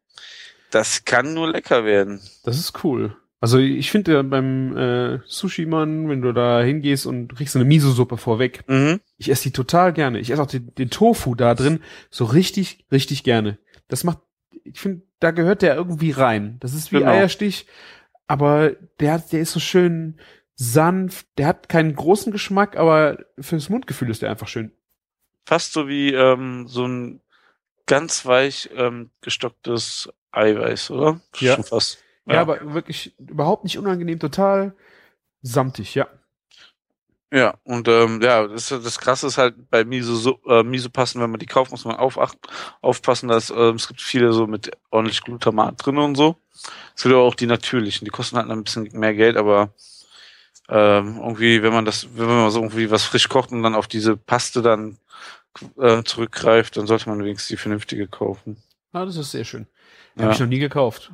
[0.71, 2.21] Das kann nur lecker werden.
[2.43, 3.15] Das ist cool.
[3.39, 8.15] Also ich finde ja beim äh, Sushi-Mann, wenn du da hingehst und kriegst eine Miso-Suppe
[8.15, 9.01] vorweg, Mhm.
[9.17, 10.19] ich esse die total gerne.
[10.19, 13.57] Ich esse auch den, den Tofu da drin so richtig, richtig gerne.
[13.89, 14.19] Das macht,
[14.63, 16.57] ich finde, da gehört der irgendwie rein.
[16.59, 17.11] Das ist wie Genau.
[17.11, 17.67] Eierstich,
[18.27, 20.19] aber der, hat- der ist so schön
[20.55, 21.27] sanft.
[21.37, 24.71] Der hat keinen großen Geschmack, aber fürs Mundgefühl ist der einfach schön.
[25.45, 27.21] Fast so wie ähm, so ein
[27.85, 31.19] ganz weich ähm, gestocktes Eiweiß, oder?
[31.37, 31.55] Ja.
[31.55, 32.03] Schon fast.
[32.25, 34.73] Ja, aber wirklich überhaupt nicht unangenehm, total
[35.41, 36.07] samtig, ja.
[37.33, 41.19] Ja, und ähm, ja, das, das Krasse ist halt bei Miso, so, äh, Miso passen,
[41.19, 42.35] wenn man die kauft, muss man aufach,
[42.81, 46.35] aufpassen, dass ähm, es gibt viele so mit ordentlich Glutamat drin und so.
[46.95, 49.73] Es gibt aber auch die natürlichen, die kosten halt ein bisschen mehr Geld, aber
[50.69, 53.87] ähm, irgendwie, wenn man das, wenn man so irgendwie was frisch kocht und dann auf
[53.87, 54.99] diese Paste dann
[55.79, 58.61] äh, zurückgreift, dann sollte man wenigstens die vernünftige kaufen.
[58.91, 59.65] Ah, das ist sehr schön.
[60.17, 60.25] Ja.
[60.25, 61.11] Habe ich noch nie gekauft.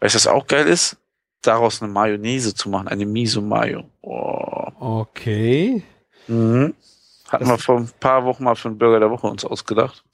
[0.00, 0.96] Weißt du, was auch geil ist?
[1.42, 3.88] Daraus eine Mayonnaise zu machen, eine Miso-Mayo.
[4.00, 4.63] Oh.
[4.84, 5.82] Okay.
[6.28, 6.74] Mhm.
[7.28, 10.04] Hatten Das- wir vor ein paar Wochen mal für den Burger der Woche uns ausgedacht.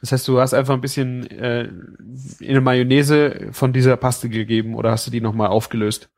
[0.00, 4.76] Das heißt, du hast einfach ein bisschen äh, in eine Mayonnaise von dieser Paste gegeben
[4.76, 6.08] oder hast du die nochmal aufgelöst?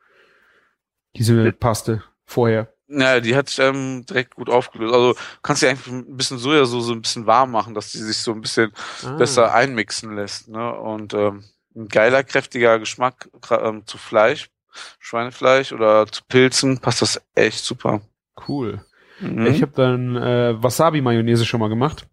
[1.17, 2.73] Diese Paste vorher.
[2.89, 4.93] Ja, die hat sich ähm, direkt gut aufgelöst.
[4.93, 8.33] Also kannst du einfach ein bisschen Sojasauce ein bisschen warm machen, dass die sich so
[8.33, 8.73] ein bisschen
[9.05, 9.13] Ah.
[9.13, 10.49] besser einmixen lässt.
[10.49, 10.73] Ne?
[10.75, 14.51] Und ähm, ein geiler, kräftiger Geschmack ähm, zu Fleisch,
[14.99, 18.01] Schweinefleisch oder zu Pilzen passt das echt super.
[18.49, 18.85] Cool.
[19.21, 19.47] Mhm.
[19.47, 22.07] Ich habe dann äh, Wasabi-Mayonnaise schon mal gemacht.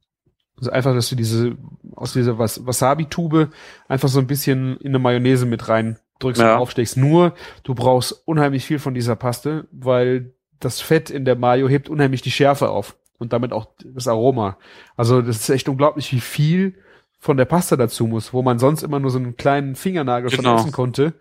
[0.58, 1.56] Also einfach, dass du diese
[1.96, 3.50] aus dieser Was Wasabi-Tube
[3.88, 6.56] einfach so ein bisschen in eine Mayonnaise mit rein drückst Ja.
[6.56, 6.98] und aufsteckst.
[6.98, 11.90] Nur, du brauchst unheimlich viel von dieser Paste, weil das Fett in der Mayo hebt
[11.90, 14.58] unheimlich die Schärfe auf und damit auch das Aroma.
[14.96, 16.76] Also das ist echt unglaublich, wie viel
[17.20, 20.50] von der Pasta dazu muss, wo man sonst immer nur so einen kleinen Fingernagel Genau.
[20.52, 21.14] von essen konnte.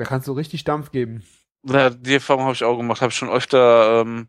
[0.00, 1.22] Da kannst du richtig Dampf geben.
[1.62, 3.02] Ja, die Erfahrung habe ich auch gemacht.
[3.02, 4.28] Habe schon öfter ähm,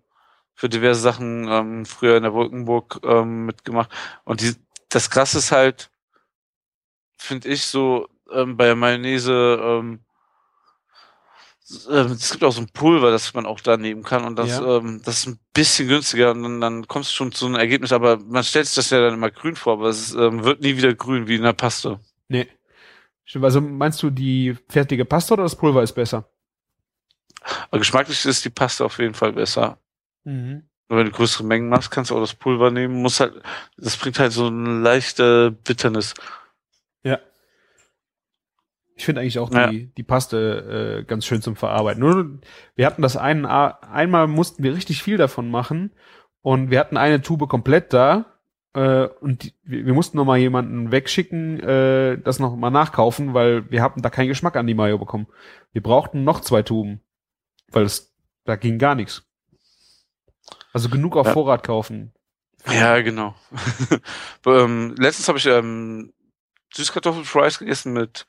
[0.54, 3.90] für diverse Sachen ähm, früher in der Wolkenburg ähm, mitgemacht.
[4.26, 4.54] Und die,
[4.90, 5.90] das Krasse ist halt,
[7.18, 10.00] finde ich so ähm, bei der Mayonnaise, ähm,
[11.90, 14.50] ähm, es gibt auch so ein Pulver, das man auch da nehmen kann und das,
[14.50, 14.78] Ja.
[14.80, 17.94] ähm, das ist ein bisschen günstiger und dann, dann kommst du schon zu einem Ergebnis,
[17.94, 20.60] aber man stellt sich das ja dann immer grün vor, aber es ist, ähm, wird
[20.60, 22.02] nie wieder grün wie in der Paste.
[22.28, 22.50] Nee.
[23.26, 26.30] Stimmt, Also meinst du, die fertige Pasta oder das Pulver ist besser?
[27.70, 29.80] Aber geschmacklich ist die Paste auf jeden Fall besser.
[30.24, 30.64] Mhm.
[30.88, 33.02] Und wenn du größere Mengen machst, kannst du auch das Pulver nehmen.
[33.02, 33.42] Muss halt,
[33.78, 36.14] das bringt halt so eine leichte Bitternis.
[37.04, 37.20] Ja.
[38.96, 39.68] Ich finde eigentlich auch Ja.
[39.68, 42.02] die, die Paste äh, ganz schön zum Verarbeiten.
[42.02, 42.40] Nur,
[42.76, 45.92] wir hatten das einen, einmal mussten wir richtig viel davon machen
[46.42, 48.31] und wir hatten eine Tube komplett da
[48.74, 53.70] äh, und die, wir, mussten noch mal jemanden wegschicken, äh, das noch mal nachkaufen, weil
[53.70, 55.28] wir hatten da keinen Geschmack an die Mayo bekommen.
[55.74, 57.02] Wir brauchten noch zwei Tuben,
[57.70, 58.14] weil es,
[58.46, 59.24] da ging gar nichts.
[60.74, 61.34] Also genug auf Ja.
[61.34, 62.14] Vorrat kaufen.
[62.68, 63.36] Ja, genau.
[64.46, 66.14] ähm, letztens habe ich ähm,
[66.74, 68.26] Süßkartoffelfries gegessen mit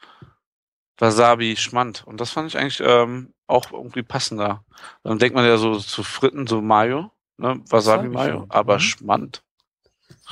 [0.99, 2.05] Wasabi Schmand.
[2.07, 4.65] Und das fand ich eigentlich ähm, auch irgendwie passender.
[5.03, 7.61] Dann denkt man ja so zu Fritten, so Mayo, ne?
[7.69, 8.81] Wasabi Mayo, aber mhm.
[8.81, 9.43] Schmand.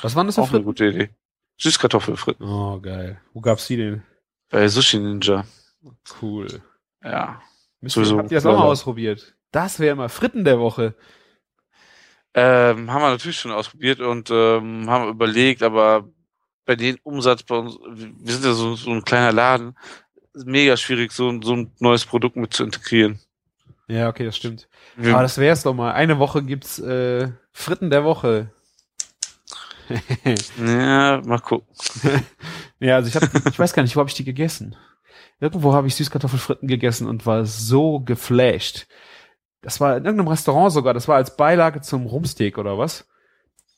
[0.03, 0.65] Was waren das für Auch eine Fritten?
[0.65, 1.11] gute Idee.
[1.59, 2.47] Süßkartoffelfritten.
[2.47, 3.21] Oh, geil.
[3.35, 4.03] Wo gab's die denn?
[4.49, 5.45] Bei Sushi Ninja.
[6.21, 6.63] Cool.
[7.05, 7.41] Ja.
[7.83, 9.35] Ihr, Sowieso habt ihr das auch mal ausprobiert?
[9.53, 10.95] Das wäre mal Fritten der Woche.
[12.35, 16.09] Ähm, haben wir natürlich schon ausprobiert und ähm, haben überlegt, aber
[16.65, 19.77] bei den Umsatz bei uns, wir sind ja so, so ein kleiner Laden,
[20.33, 23.19] ist mega schwierig, so, ein- so ein neues Produkt mit zu integrieren.
[23.89, 24.69] Ja, okay, das stimmt.
[24.95, 25.91] Wir, Aber das wär's doch mal.
[25.93, 28.53] Eine Woche gibt's äh, Fritten der Woche.
[30.59, 31.67] Ja, mal gucken.
[32.81, 34.77] ja, also ich hab, ich weiß gar nicht, wo habe ich die gegessen?
[35.41, 38.87] Irgendwo habe ich Süßkartoffelfritten gegessen und war so geflasht.
[39.63, 43.09] Das war in irgendeinem Restaurant sogar, das war als Beilage zum Rumsteak oder was.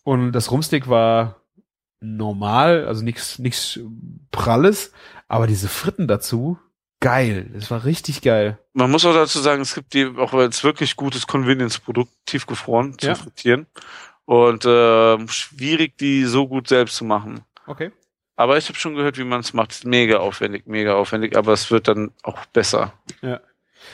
[0.04, 1.42] Und das Rumsteak war
[2.00, 3.78] normal, also nichts nichts
[4.32, 4.92] pralles,
[5.28, 6.58] aber diese Fritten dazu,
[7.02, 7.50] geil.
[7.52, 8.58] Das war richtig geil.
[8.72, 13.14] Man muss auch dazu sagen, es gibt die auch als wirklich gutes Convenience-Produkt tiefgefroren Ja.
[13.14, 13.66] Frittieren.
[14.32, 17.42] Und ähm, schwierig, die so gut selbst zu machen.
[17.66, 17.92] Okay.
[18.34, 19.84] Aber ich habe schon gehört, wie man es macht.
[19.84, 22.94] Mega aufwendig, mega aufwendig, aber es wird dann auch besser.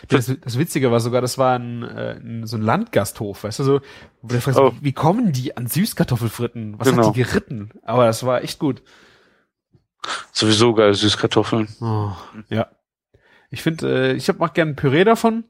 [0.06, 3.64] Das, das Witzige war sogar, das war ein, äh, ein, so ein Landgasthof, weißt du,
[3.64, 3.80] so,
[4.22, 4.72] wo du fragst, Oh.
[4.80, 6.78] wie kommen die an Süßkartoffelfritten?
[6.78, 7.08] Was Genau.
[7.08, 7.72] hat die geritten?
[7.82, 8.82] Aber das war echt gut.
[10.32, 11.66] Sowieso geil, Süßkartoffeln.
[11.80, 12.12] Oh,
[12.48, 12.68] ja.
[13.50, 15.44] Ich finde, äh, ich hab, mach gerne Püree davon,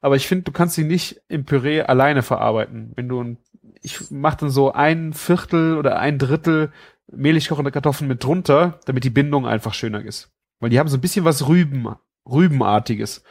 [0.00, 2.92] aber ich finde, du kannst sie nicht im Püree alleine verarbeiten.
[2.94, 3.38] Wenn du ein,
[3.82, 6.72] ich mach dann so ein Viertel oder ein Drittel
[7.10, 10.30] mehlig kochende Kartoffeln mit drunter, damit die Bindung einfach schöner ist.
[10.60, 11.94] Weil die haben so ein bisschen was Rüben,
[12.26, 13.22] Rübenartiges.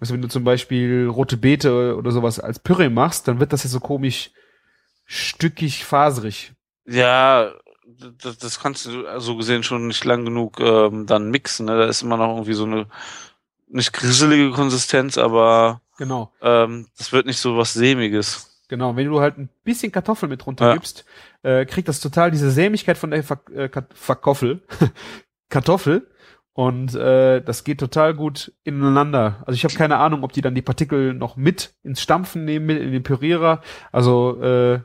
[0.00, 3.64] Also wenn du zum Beispiel rote Beete oder sowas als Püree machst, dann wird das
[3.64, 4.30] ja so komisch
[5.04, 6.52] stückig, faserig.
[6.86, 7.52] Ja,
[8.20, 11.66] das, das kannst du so gesehen schon nicht lang genug ähm, dann mixen.
[11.66, 11.78] Ne?
[11.78, 12.86] Da ist immer noch irgendwie so eine
[13.68, 16.32] nicht grieselige Konsistenz, aber Genau.
[16.42, 18.55] ähm, das wird nicht so was sämiges.
[18.68, 20.74] Genau, wenn du halt ein bisschen Kartoffel mit runter Ja.
[20.74, 21.04] gibst,
[21.42, 24.62] äh, kriegt das total diese Sämigkeit von der Ver äh, Verkoffel,
[25.48, 26.08] Kartoffel
[26.52, 29.42] Und äh, das geht total gut ineinander.
[29.46, 32.66] Also ich habe keine Ahnung, ob die dann die Partikel noch mit ins Stampfen nehmen,
[32.66, 33.62] mit in den Pürierer.
[33.92, 34.80] Also äh,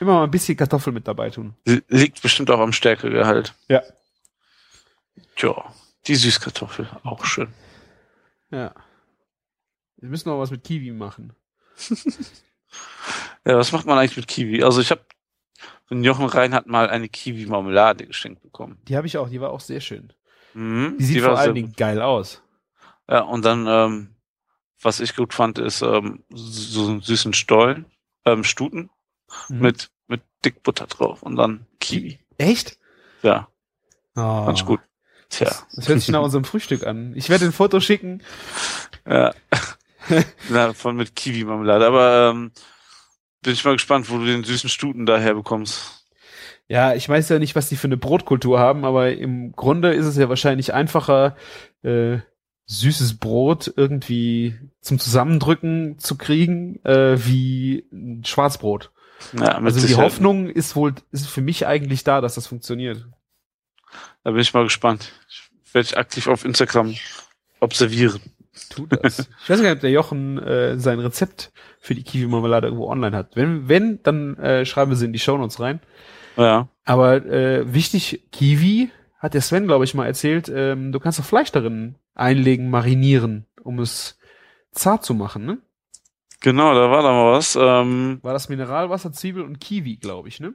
[0.00, 1.54] immer mal ein bisschen Kartoffel mit dabei tun.
[1.64, 3.54] Li- Liegt bestimmt auch am Stärkegehalt.
[3.68, 3.82] Ja.
[5.36, 5.54] Tja,
[6.06, 7.48] die Süßkartoffel, auch schön.
[8.50, 8.74] Ja.
[9.98, 11.32] Wir müssen noch was mit Kiwi machen.
[13.44, 14.62] Ja, was macht man eigentlich mit Kiwi?
[14.64, 15.02] Also ich habe
[15.86, 18.78] von Jochen Reinhardt mal eine Kiwi-Marmelade geschenkt bekommen.
[18.88, 20.12] Die habe ich auch, die war auch sehr schön.
[20.54, 22.42] Mhm, Die sieht war vor allen Dingen geil aus.
[23.08, 24.16] Ja, und dann, ähm,
[24.82, 27.86] was ich gut fand, ist ähm, so einen süßen Stollen,
[28.24, 28.90] ähm, Stuten
[29.48, 29.58] Mhm.
[29.60, 32.18] mit, mit dick Butter drauf und dann Kiwi.
[32.38, 32.78] Echt?
[33.22, 33.48] Ja,
[34.16, 34.44] Oh.
[34.46, 34.80] fand ich gut.
[35.28, 37.12] Tja, Das hört sich nach unserem Frühstück an.
[37.16, 38.22] Ich werde ein Foto schicken.
[39.06, 39.34] ja.
[40.52, 41.86] ja von mit Kiwi-Marmelade.
[41.86, 42.52] Aber ähm,
[43.42, 46.04] bin ich mal gespannt, wo du den süßen Stuten daher bekommst.
[46.68, 50.06] Ja, ich weiß ja nicht, was die für eine Brotkultur haben, aber im Grunde ist
[50.06, 51.36] es ja wahrscheinlich einfacher,
[51.82, 52.18] äh,
[52.66, 58.90] süßes Brot irgendwie zum Zusammendrücken zu kriegen, äh, wie ein Schwarzbrot.
[59.38, 60.04] Ja, Also die Sicherheit.
[60.04, 63.06] Hoffnung ist wohl, ist für mich eigentlich da, dass das funktioniert.
[64.24, 65.12] Da bin ich mal gespannt.
[65.28, 66.96] Ich werde ich aktiv auf Instagram
[67.60, 68.20] observieren.
[68.70, 69.18] Tu das.
[69.42, 73.16] ich weiß gar nicht, ob der Jochen äh, sein Rezept für die Kiwi-Marmelade irgendwo online
[73.16, 73.36] hat.
[73.36, 75.80] Wenn, wenn, dann äh, schreiben wir sie in die Shownotes rein.
[76.36, 76.68] Ja.
[76.84, 81.24] Aber äh, wichtig, Kiwi, hat der Sven, glaube ich, mal erzählt, ähm, du kannst auch
[81.24, 84.18] Fleisch darin einlegen, marinieren, um es
[84.72, 85.58] zart zu machen, ne?
[86.40, 87.56] Genau, da war da mal was.
[87.60, 90.54] Ähm, War das Mineralwasser, Zwiebel und Kiwi, glaube ich, ne?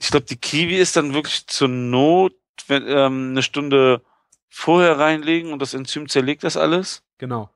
[0.00, 2.32] ich glaube, die Kiwi ist dann wirklich zur Not
[2.66, 4.02] wenn, ähm, eine Stunde
[4.48, 7.02] vorher reinlegen und das Enzym zerlegt das alles.
[7.20, 7.50] Genau.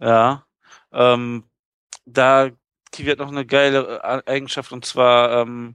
[0.00, 0.46] Ja.
[0.92, 1.42] Ähm,
[2.04, 2.50] da
[2.92, 5.74] Kiwi noch eine geile äh, Eigenschaft und zwar ähm,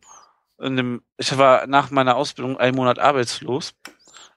[0.60, 3.74] in dem, ich war nach meiner Ausbildung einen Monat arbeitslos,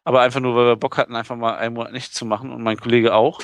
[0.03, 2.65] aber einfach nur, weil wir Bock hatten, einfach mal einen Monat nichts zu machen und
[2.65, 3.39] mein Kollege auch.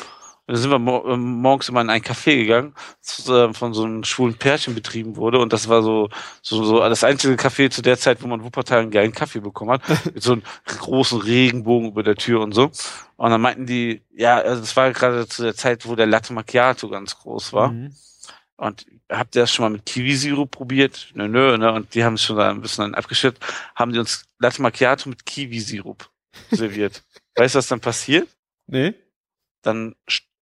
[0.46, 3.72] Und dann sind wir mo ähm, morgens immer in ein Café gegangen, das äh, von
[3.72, 6.08] so einem schwulen Pärchen betrieben wurde und das war so,
[6.42, 9.40] so, so das einzige Café zu der Zeit, wo man in Wuppertal einen geilen Kaffee
[9.40, 12.70] bekommen hat, mit so einem großen Regenbogen über der Tür und so.
[13.16, 16.32] Und dann meinten die, ja, also das war gerade zu der Zeit, wo der Latte
[16.32, 17.72] Macchiato ganz groß war.
[17.72, 17.94] Mhm.
[18.56, 21.08] Und habt ihr das schon mal mit Kiwi-Sirup probiert?
[21.14, 21.72] Nö, nö, ne?
[21.72, 23.42] Und die haben es schon da ein bisschen abgeschüttet,
[23.74, 26.08] haben die uns Latte Macchiato mit Kiwi-Sirup
[26.50, 27.02] serviert.
[27.36, 28.28] weißt du, was dann passiert?
[28.66, 28.94] Nee?
[29.62, 29.94] Dann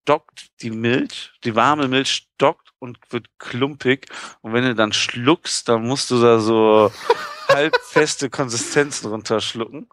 [0.08, 4.06] stockt die Milch, die warme Milch stockt und wird klumpig.
[4.40, 6.90] Und wenn du dann schluckst, dann musst du da so
[7.48, 9.86] halbfeste Konsistenzen runterschlucken.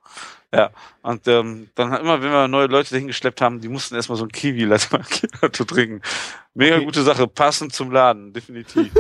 [0.54, 3.96] Ja, und ähm, dann hat immer, wenn wir neue Leute dahin geschleppt haben, die mussten
[3.96, 6.02] erstmal so ein Kiwi-Latte Macchiato trinken.
[6.54, 6.86] Mega Okay.
[6.86, 8.94] gute Sache, passend zum Laden, definitiv.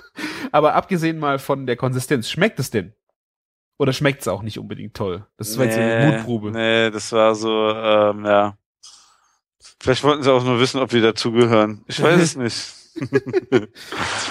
[0.52, 2.94] Aber abgesehen mal von der Konsistenz, schmeckt es denn?
[3.78, 5.26] Oder schmeckt es auch nicht unbedingt toll?
[5.36, 6.50] Das war jetzt so eine Mutprobe.
[6.50, 8.56] Nee, das war so, ähm, ja.
[9.82, 11.82] Vielleicht wollten sie auch nur wissen, ob wir dazugehören.
[11.88, 12.72] Ich weiß es nicht.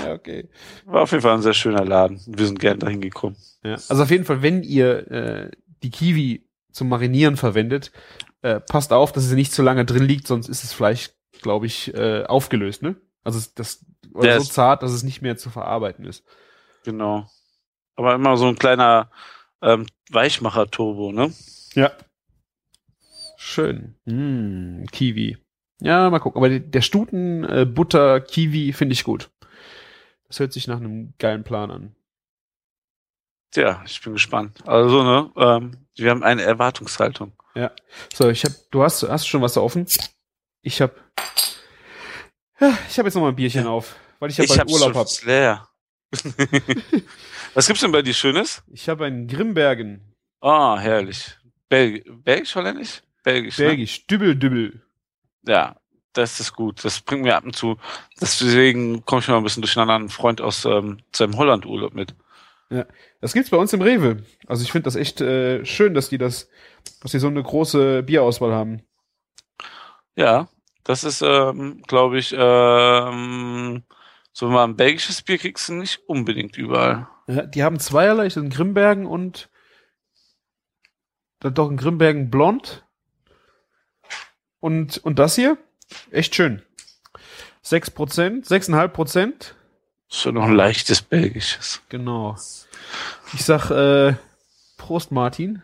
[0.02, 0.48] Ja, okay.
[0.86, 2.22] War auf jeden Fall ein sehr schöner Laden.
[2.26, 3.36] Wir sind gern dahin gekommen.
[3.62, 3.74] Ja.
[3.74, 5.52] Also auf jeden Fall, wenn ihr äh,
[5.84, 7.92] die Kiwi zum Marinieren verwendet,
[8.44, 11.10] äh, passt auf, dass sie nicht zu lange drin liegt, sonst ist das Fleisch,
[11.42, 12.96] glaube ich, äh, aufgelöst, ne?
[13.26, 16.24] Also das oder Der so zart, dass es nicht mehr zu verarbeiten ist.
[16.86, 17.28] Genau.
[17.98, 19.12] Aber immer so ein kleiner
[19.62, 21.34] ähm, Weichmacher-Turbo, ne?
[21.74, 21.92] Ja.
[23.44, 23.96] Schön.
[24.06, 25.36] Mm, Kiwi.
[25.82, 26.38] Ja, mal gucken.
[26.38, 29.32] Aber der Stuten äh, Butter Kiwi finde ich gut.
[30.28, 31.96] Das hört sich nach einem geilen Plan an.
[33.50, 34.60] Tja, ich bin gespannt.
[34.68, 37.34] Also, ne, ähm, wir haben eine Erwartungshaltung.
[38.14, 39.88] So, ich hab, du hast, hast schon was offen?
[40.62, 40.96] Ich hab,
[42.60, 44.72] ja, ich hab jetzt noch mal ein Bierchen auf, weil ich ja ich bald hab's
[44.72, 45.08] Urlaub hab.
[45.26, 45.68] leer.
[47.54, 48.64] Was gibt's denn bei dir Schönes?
[48.72, 51.38] Ich habe einen Grimbergen, Ah, herrlich.
[51.68, 53.02] Belg Belgisch, holländisch?
[53.24, 53.66] Belgisch, ne?
[53.66, 54.82] Belgisch, Dübbel, Dübbel.
[55.46, 55.76] Ja,
[56.14, 56.84] das ist gut.
[56.84, 57.78] Das bringt mir ab und zu.
[58.20, 59.96] Deswegen komme ich mal ein bisschen durcheinander.
[59.96, 62.16] Ein Freund aus ähm, seinem Holland-Urlaub mit.
[63.20, 64.24] Das gibt's bei uns im Rewe.
[64.48, 66.50] Also ich finde das echt äh, schön, dass die das,
[67.02, 68.82] dass die so eine große Bierauswahl haben.
[70.16, 70.48] Ja,
[70.86, 73.84] das ist, ähm, glaube ich, ähm,
[74.32, 77.08] so wenn man ein belgisches Bier kriegst du nicht unbedingt überall.
[77.28, 79.50] Ja, die haben zweierlei, sind Grimbergen und
[81.40, 82.86] dann doch ein Grimbergen Blond.
[84.62, 85.58] Und, und das hier?
[86.12, 86.62] Echt schön.
[87.66, 89.56] 6%, 6,5 Prozent.
[90.08, 91.82] So noch ein leichtes belgisches.
[91.90, 92.38] Genau.
[93.34, 94.16] Ich sag, äh,
[94.78, 95.64] Prost, Martin.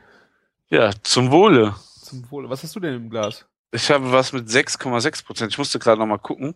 [0.70, 1.76] Ja, zum Wohle.
[2.02, 2.50] Zum Wohle.
[2.50, 3.46] Was hast du denn im Glas?
[3.72, 5.52] Ich habe was mit 6,6 Prozent.
[5.52, 6.56] Ich musste gerade noch mal gucken,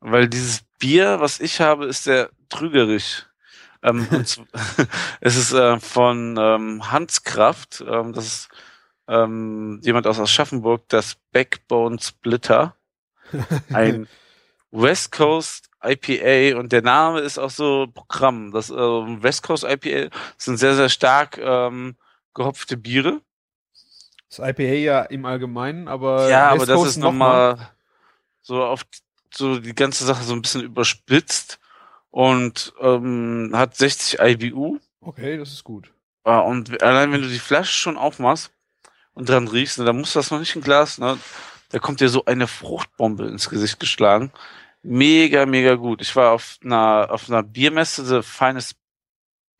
[0.00, 3.26] weil dieses Bier, was ich habe, ist sehr trügerisch.
[3.82, 4.06] Ähm,
[5.20, 7.84] es ist äh, von ähm, Hanskraft.
[7.86, 8.48] Ähm, das ist
[9.10, 12.76] ähm, jemand aus Aschaffenburg, das Backbone Splitter.
[13.72, 14.08] Ein
[14.70, 18.52] West Coast IPA und der Name ist auch so Programm.
[18.52, 21.96] Das äh, West Coast IPA sind sehr, sehr stark ähm,
[22.34, 23.20] gehopfte Biere.
[24.28, 27.70] Das IPA ja im Allgemeinen, aber ja, West aber das Coast ist noch mal- nochmal
[28.42, 28.84] so auf
[29.32, 31.58] so die ganze Sache so ein bisschen überspitzt
[32.10, 34.78] und ähm, hat 60 IBU.
[35.00, 35.92] Okay, das ist gut.
[36.24, 38.52] Ah, Und allein wenn du die Flasche schon aufmachst
[39.14, 41.18] und dran riechst, ne, dann musst du das noch nicht in Glas, ne?
[41.70, 44.32] Da kommt dir so eine Fruchtbombe ins Gesicht geschlagen.
[44.82, 46.02] Mega, mega gut.
[46.02, 48.76] Ich war auf einer, auf einer Biermesse, The Finest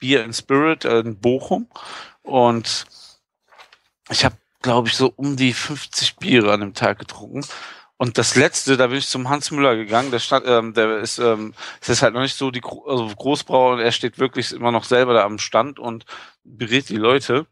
[0.00, 1.68] Beer and Spirit äh, in Bochum
[2.22, 2.86] und
[4.10, 7.44] ich habe, glaube ich, so um die 50 Biere an dem Tag getrunken.
[7.96, 11.18] Und das letzte, da bin ich zum Hans Müller gegangen, der stand, ähm, der ist,
[11.18, 14.52] ähm, es ist halt noch nicht so die Gro also Großbrauer und er steht wirklich
[14.52, 16.06] immer noch selber da am Stand und
[16.42, 17.46] berät die Leute.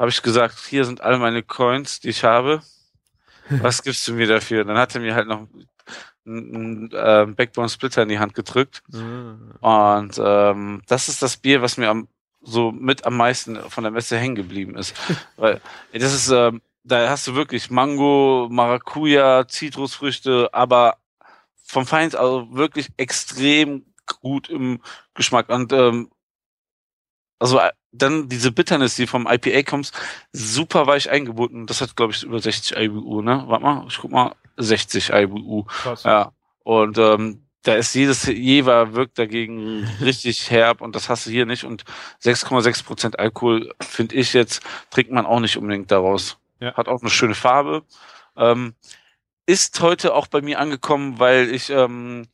[0.00, 2.62] Habe ich gesagt, hier sind all meine Coins, die ich habe.
[3.50, 4.64] Was gibst du mir dafür?
[4.64, 5.46] Dann hat er mir halt noch
[6.24, 8.82] einen äh, Backbone Splitter in die Hand gedrückt.
[9.60, 9.98] Ah.
[9.98, 12.08] Und ähm, das ist das Bier, was mir am,
[12.40, 14.96] so mit am meisten von der Messe hängen geblieben ist.
[15.36, 15.60] Weil
[15.92, 20.96] das ist, ähm, da hast du wirklich Mango, Maracuja, Zitrusfrüchte, aber
[21.62, 23.84] vom Feind also wirklich extrem
[24.22, 24.80] gut im
[25.12, 25.50] Geschmack.
[25.50, 26.10] Und ähm,
[27.38, 27.60] also
[27.92, 29.92] dann diese Bitternis, die vom IPA kommt,
[30.32, 31.66] super weich eingebunden.
[31.66, 33.44] Das hat, glaube ich, über 60 IBU, ne?
[33.46, 35.64] Warte mal, ich guck mal, 60 IBU.
[35.64, 36.04] Krass.
[36.04, 36.32] Ja.
[36.62, 41.46] Und ähm, da ist jedes Jever wirkt dagegen richtig herb und das hast du hier
[41.46, 41.64] nicht.
[41.64, 41.84] Und
[42.22, 46.38] 6,6 Prozent Alkohol, finde ich jetzt, trinkt man auch nicht unbedingt daraus.
[46.60, 46.74] Ja.
[46.74, 47.82] Hat auch eine schöne Farbe.
[48.36, 48.74] Ähm,
[49.46, 52.28] ist heute auch bei mir angekommen, weil ich ähm,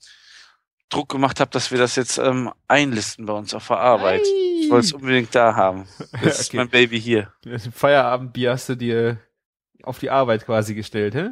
[0.89, 4.23] Druck gemacht habe, dass wir das jetzt ähm, einlisten bei uns auf der Arbeit.
[4.61, 5.87] Ich wollte es unbedingt da haben.
[6.23, 6.57] Das ist Okay.
[6.59, 7.33] mein Baby hier.
[7.43, 9.19] Das Feierabendbier hast du dir
[9.83, 11.31] auf die Arbeit quasi gestellt, hä?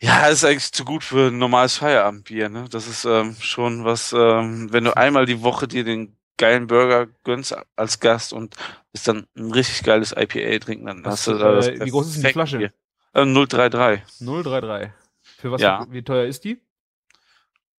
[0.00, 2.48] Ja, ist eigentlich zu gut für ein normales Feierabendbier.
[2.48, 2.64] Ne?
[2.70, 7.06] Das ist ähm, schon was, ähm, wenn du einmal die Woche dir den geilen Burger
[7.22, 8.56] gönnst als Gast und
[8.92, 11.90] ist dann ein richtig geiles IPA trinken, dann Was, hast du da das äh, wie
[11.90, 12.58] groß ist denn die Flasche?
[12.58, 12.72] Bier.
[13.12, 14.02] Äh, 033.
[14.18, 14.90] 033.
[15.38, 15.86] Für was, Ja.
[15.88, 16.60] wie teuer ist die?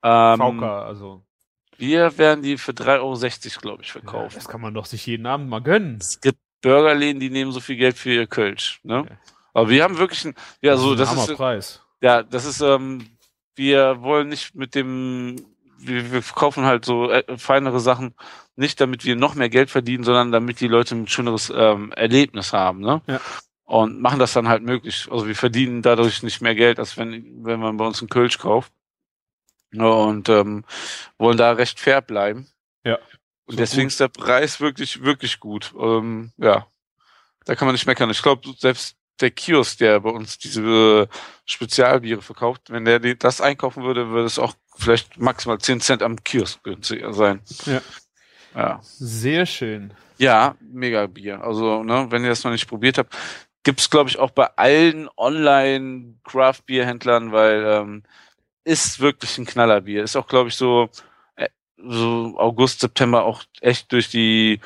[0.06, 1.22] Ähm, VK, also.
[1.78, 4.36] Wir werden die für 3,60 Euro, glaube ich, Ja, verkaufen.
[4.36, 5.98] das kann man doch sich jeden Abend mal gönnen.
[6.00, 8.80] es gibt Burgerläden, die nehmen so viel Geld für ihr Kölsch.
[8.84, 9.06] Ne?
[9.10, 9.18] Ja.
[9.54, 11.82] Aber wir haben wirklich ein, ja, so, das ist, Hammerpreis.
[12.02, 13.08] Ja, das ist, ähm,
[13.56, 15.36] wir wollen nicht mit dem,
[15.80, 18.14] wir, wir kaufen halt so äh, feinere Sachen,
[18.56, 22.54] nicht damit wir noch mehr Geld verdienen, sondern damit die Leute ein schöneres ähm, Erlebnis
[22.54, 23.02] haben, ne?
[23.08, 23.20] Ja.
[23.64, 25.08] Und machen das dann halt möglich.
[25.10, 28.38] Also wir verdienen dadurch nicht mehr Geld, als wenn, wenn man bei uns einen Kölsch
[28.38, 28.72] kauft.
[29.82, 30.64] Und ähm,
[31.18, 32.48] wollen da recht fair bleiben.
[32.84, 32.96] Ja.
[33.46, 33.92] Und So deswegen gut.
[33.92, 35.74] ist der Preis wirklich, wirklich gut.
[35.80, 36.68] Ähm, ja.
[37.46, 38.10] Da kann man nicht meckern.
[38.10, 41.08] Ich glaube, selbst der Kiosk, der bei uns diese
[41.46, 46.22] Spezialbiere verkauft, wenn der das einkaufen würde, würde es auch vielleicht maximal 10 Cent am
[46.24, 47.42] Kiosk günstiger sein.
[47.66, 47.82] Ja.
[48.56, 49.94] Ja, Sehr schön.
[50.18, 51.42] ja mega Bier.
[51.44, 53.14] Also, ne, wenn ihr das noch nicht probiert habt,
[53.64, 58.04] gibt's glaube ich auch bei allen online Craft Bier Händlern, weil ähm,
[58.66, 60.04] ist wirklich ein Knallerbier.
[60.04, 60.90] Ist auch glaube ich so
[61.38, 61.48] äh,
[61.78, 64.60] so August September auch echt durch die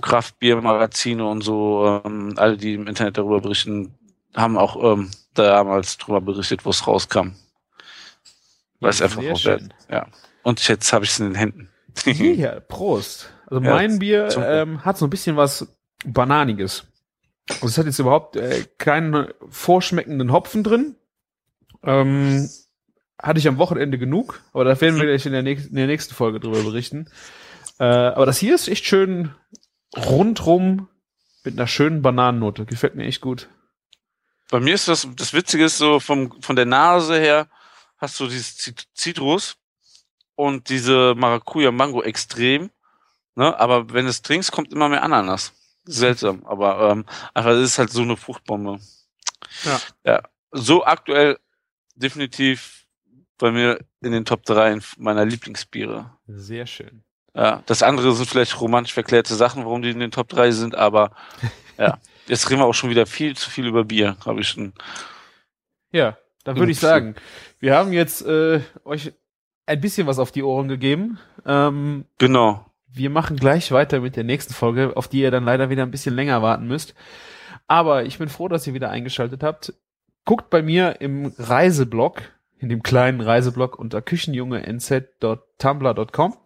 [0.00, 3.94] Kraftbiermagazine und so, ähm, alle, die im Internet darüber berichten,
[4.34, 7.32] haben auch ähm, damals drüber berichtet, wo es rauskam.
[8.80, 9.58] Weil es einfach auch.
[9.90, 10.06] Ja.
[10.42, 11.68] Und jetzt habe ich es in den Händen.
[12.06, 13.30] Ja, Prost.
[13.46, 15.66] Also Ja, mein Bier ähm, hat so ein bisschen was
[16.04, 16.86] Bananiges.
[17.48, 20.96] Also es hat jetzt überhaupt äh, keinen vorschmeckenden Hopfen drin.
[21.82, 22.48] Ähm,
[23.22, 25.86] hatte ich am Wochenende genug, aber da werden wir gleich in der, nächsten, in der
[25.86, 27.10] nächsten Folge drüber berichten.
[27.78, 29.34] Äh, aber das hier ist echt schön
[29.96, 30.88] rundrum
[31.44, 32.66] mit einer schönen Bananennote.
[32.66, 33.48] Gefällt mir echt gut.
[34.50, 37.48] Bei mir ist das, das Witzige ist so vom, von der Nase her
[37.98, 39.56] hast du dieses Zit- Zitrus
[40.34, 42.70] und diese Maracuja Mango extrem,
[43.36, 43.58] ne?
[43.58, 45.52] Aber wenn du es trinkst, kommt immer mehr Ananas.
[45.84, 47.04] Seltsam, aber ähm,
[47.34, 48.80] einfach es ist halt so eine Fruchtbombe.
[49.64, 49.80] Ja.
[50.04, 50.22] Ja.
[50.52, 51.38] So aktuell
[51.94, 52.79] definitiv
[53.40, 56.10] bei mir in den Top 3 meiner Lieblingsbiere.
[56.28, 57.02] Sehr schön.
[57.34, 60.74] Ja, das andere sind vielleicht romantisch verklärte Sachen, warum die in den Top 3 sind,
[60.74, 61.10] aber
[61.78, 64.72] ja, jetzt reden wir auch schon wieder viel zu viel über Bier, habe ich schon.
[65.92, 67.14] Ja, dann würde ich sagen,
[67.58, 69.12] wir haben jetzt äh, euch
[69.66, 71.18] ein bisschen was auf die Ohren gegeben.
[71.46, 72.66] Ähm, Genau.
[72.92, 75.90] wir machen gleich weiter mit der nächsten Folge, auf die ihr dann leider wieder ein
[75.92, 76.94] bisschen länger warten müsst.
[77.68, 79.72] Aber ich bin froh, dass ihr wieder eingeschaltet habt.
[80.24, 82.22] Guckt bei mir im Reiseblog,
[82.60, 86.36] in dem kleinen Reiseblog unter küchenjunge.nz.tumblr.com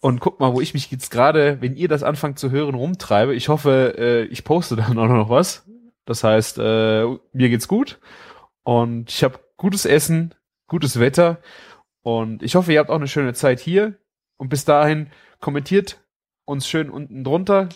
[0.00, 3.34] und guckt mal, wo ich mich jetzt gerade, wenn ihr das anfangt zu hören, rumtreibe.
[3.34, 5.66] Ich hoffe, äh, ich poste dann auch noch was.
[6.04, 7.98] Das heißt, äh, mir geht's gut
[8.62, 10.34] und ich habe gutes Essen,
[10.68, 11.38] gutes Wetter
[12.02, 13.96] und ich hoffe, ihr habt auch eine schöne Zeit hier.
[14.36, 15.10] Und bis dahin
[15.40, 16.00] kommentiert
[16.44, 17.68] uns schön unten drunter.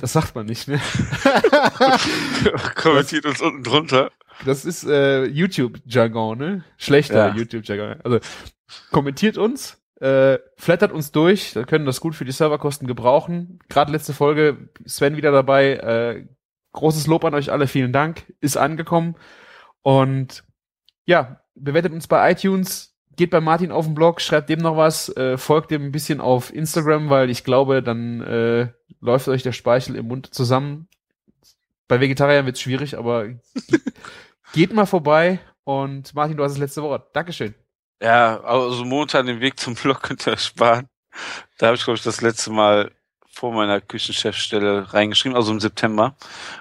[0.00, 0.80] Das sagt man nicht, ne?
[2.74, 4.10] Kommentiert uns unten drunter.
[4.44, 6.64] Das ist äh, YouTube-Jargon, ne?
[6.76, 7.34] Schlechter Ja.
[7.34, 8.00] YouTube-Jargon.
[8.02, 8.20] Also
[8.90, 13.60] kommentiert uns, äh, flattert uns durch, da können das gut für die Serverkosten gebrauchen.
[13.68, 15.74] Gerade letzte Folge, Sven wieder dabei.
[15.74, 16.26] Äh,
[16.72, 18.32] großes Lob an euch alle, vielen Dank.
[18.40, 19.16] Ist angekommen.
[19.82, 20.44] Und
[21.04, 25.14] ja, bewertet uns bei iTunes, geht bei Martin auf den Blog, schreibt dem noch was,
[25.16, 28.68] äh, folgt dem ein bisschen auf Instagram, weil ich glaube, dann äh,
[29.00, 30.88] läuft euch der Speichel im Mund zusammen.
[31.92, 33.26] Bei Vegetariern wird's schwierig, aber
[34.54, 37.14] geht mal vorbei und Martin, du hast das letzte Wort.
[37.14, 37.54] Dankeschön.
[38.00, 40.88] Ja, also momentan den Weg zum Blog könnt ihr euch sparen.
[41.58, 42.92] Da habe ich, glaube ich, das letzte Mal
[43.26, 46.16] vor meiner Küchenchefstelle reingeschrieben, also im September.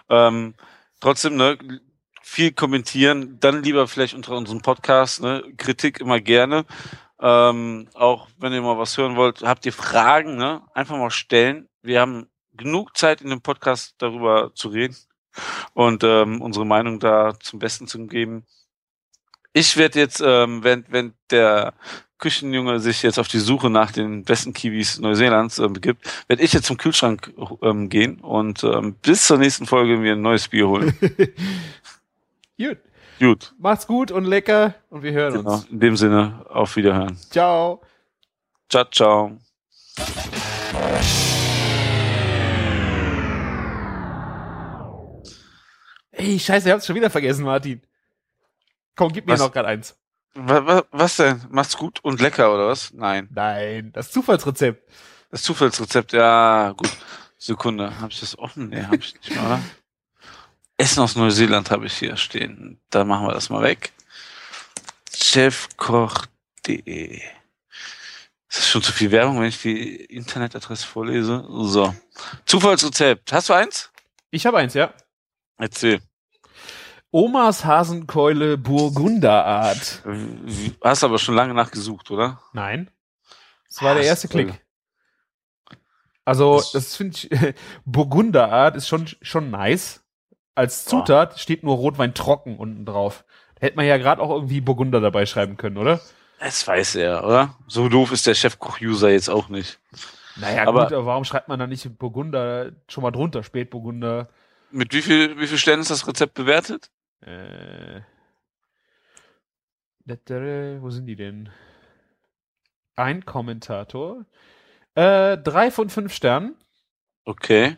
[0.10, 0.54] Ähm,
[1.00, 1.58] trotzdem, ne,
[2.22, 6.66] viel kommentieren, dann lieber vielleicht unter unserem Podcast, ne, Kritik immer gerne.
[7.22, 11.70] Ähm, auch wenn ihr mal was hören wollt, habt ihr Fragen, ne, einfach mal stellen.
[11.82, 14.98] Wir haben genug Zeit in dem Podcast darüber zu reden
[15.74, 18.46] und ähm, unsere Meinung da zum Besten zu geben.
[19.54, 21.74] Ich werde jetzt, ähm, wenn, wenn der
[22.18, 26.54] Küchenjunge sich jetzt auf die Suche nach den besten Kiwis Neuseelands äh, begibt, werde ich
[26.54, 30.68] jetzt zum Kühlschrank ähm, gehen und ähm, bis zur nächsten Folge mir ein neues Bier
[30.68, 30.96] holen.
[32.58, 32.78] Gut.
[33.20, 35.54] Gut, Macht's gut und lecker und wir hören genau.
[35.54, 35.66] uns.
[35.66, 37.16] In dem Sinne, auf Wiederhören.
[37.30, 37.82] Ciao.
[38.68, 39.38] Ciao, ciao.
[46.22, 47.82] Ey, scheiße, ihr habt's schon wieder vergessen, Martin.
[48.96, 49.40] Komm, gib mir Was?
[49.40, 49.98] noch grad eins.
[50.36, 51.42] Was, was, denn?
[51.50, 52.94] Macht's gut und lecker oder was?
[52.94, 53.28] Nein.
[53.32, 54.88] Nein, das Zufallsrezept.
[55.32, 56.92] Das Zufallsrezept, ja, gut.
[57.40, 58.70] Sekunde, habe ich das offen?
[58.70, 59.48] Nee, habe ich nicht mal.
[59.48, 59.62] oder?
[60.78, 62.80] Essen aus Neuseeland habe ich hier stehen.
[62.92, 63.92] Da machen wir das mal weg.
[65.12, 71.44] Chefkoch.de Ist das schon zu viel Werbung, wenn ich die Internetadresse vorlese?
[71.50, 71.96] So.
[72.46, 73.34] Zufallsrezept.
[73.34, 73.90] Hast du eins?
[74.30, 74.94] Ich habe eins, ja.
[75.58, 76.00] Erzähl.
[77.12, 80.02] Omas Hasenkeule Burgunderart.
[80.82, 82.40] Hast aber schon lange nachgesucht, oder?
[82.54, 82.90] Nein.
[83.68, 84.28] Das war der erste.
[84.28, 84.62] Klick.
[86.24, 87.30] Also, Das- das finde ich,
[87.86, 90.04] Burgunderart ist schon, schon nice.
[90.56, 93.26] Als Zutat steht nur Rotwein trocken unten drauf.
[93.60, 96.00] Hätte man ja gerade auch irgendwie Burgunder dabei schreiben können, oder?
[96.40, 97.56] Das weiß er, oder?
[97.68, 99.80] So doof ist der Chefkoch-User jetzt auch nicht.
[100.38, 104.30] Naja, Aber- gut, aber warum schreibt man da nicht Burgunder schon mal drunter, Spätburgunder?
[104.72, 106.90] Mit wie viel, wie viel Sternen ist das Rezept bewertet?
[107.22, 108.02] Äh,
[110.06, 111.50] wo sind die denn?
[112.96, 114.26] Ein Kommentator.
[114.96, 116.56] Äh, drei von fünf Sternen.
[117.26, 117.78] Okay.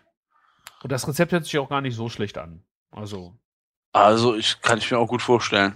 [0.81, 2.63] Und das Rezept hört sich auch gar nicht so schlecht an.
[2.91, 3.35] Also,
[3.91, 5.75] Also ich kann ich mir auch gut vorstellen.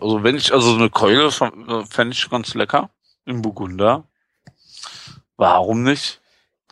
[0.00, 2.90] Also wenn ich also so eine Keule fände ich ganz lecker
[3.24, 4.08] im Burgunder.
[5.36, 6.21] Warum nicht?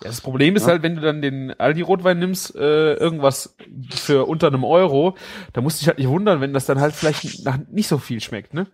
[0.03, 0.69] Ja, das Problem ist Ja.
[0.71, 3.57] halt, wenn du dann den Aldi-Rotwein nimmst, äh, irgendwas
[3.95, 5.17] für unter einem Euro,
[5.53, 7.99] da musst du dich halt nicht wundern, wenn das dann halt vielleicht nach nicht so
[7.99, 8.67] viel schmeckt, ne?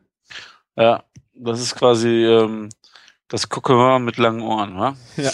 [0.76, 1.04] Ja,
[1.34, 2.68] das ist quasi ähm,
[3.28, 4.96] das Coquelin mit langen Ohren, wa?
[5.16, 5.32] Ja.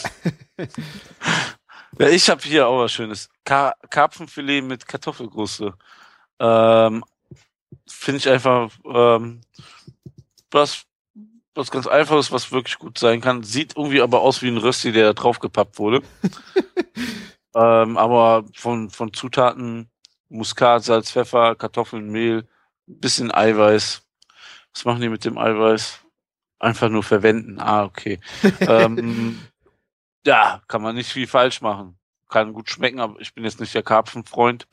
[1.98, 3.28] Ja, ich habe hier auch was Schönes.
[3.44, 5.74] Ka Karpfenfilet mit Kartoffelkruste.
[6.38, 7.04] Ähm,
[7.86, 9.42] Finde ich einfach ähm,
[10.50, 10.84] was,
[11.54, 13.42] was ganz einfaches, was wirklich gut sein kann.
[13.42, 16.02] Sieht irgendwie aber aus wie ein Rösti, der draufgepappt wurde.
[17.54, 19.90] ähm, aber von, von Zutaten
[20.28, 22.48] Muskat, Salz, Pfeffer, Kartoffeln, Mehl,
[22.86, 24.02] bisschen Eiweiß.
[24.72, 26.00] Was machen die mit dem Eiweiß?
[26.58, 27.58] Einfach nur verwenden.
[27.60, 28.18] Ah, okay.
[28.60, 29.40] ähm,
[30.26, 31.98] ja, kann man nicht viel falsch machen.
[32.28, 34.66] Kann gut schmecken, aber ich bin jetzt nicht der Karpfenfreund.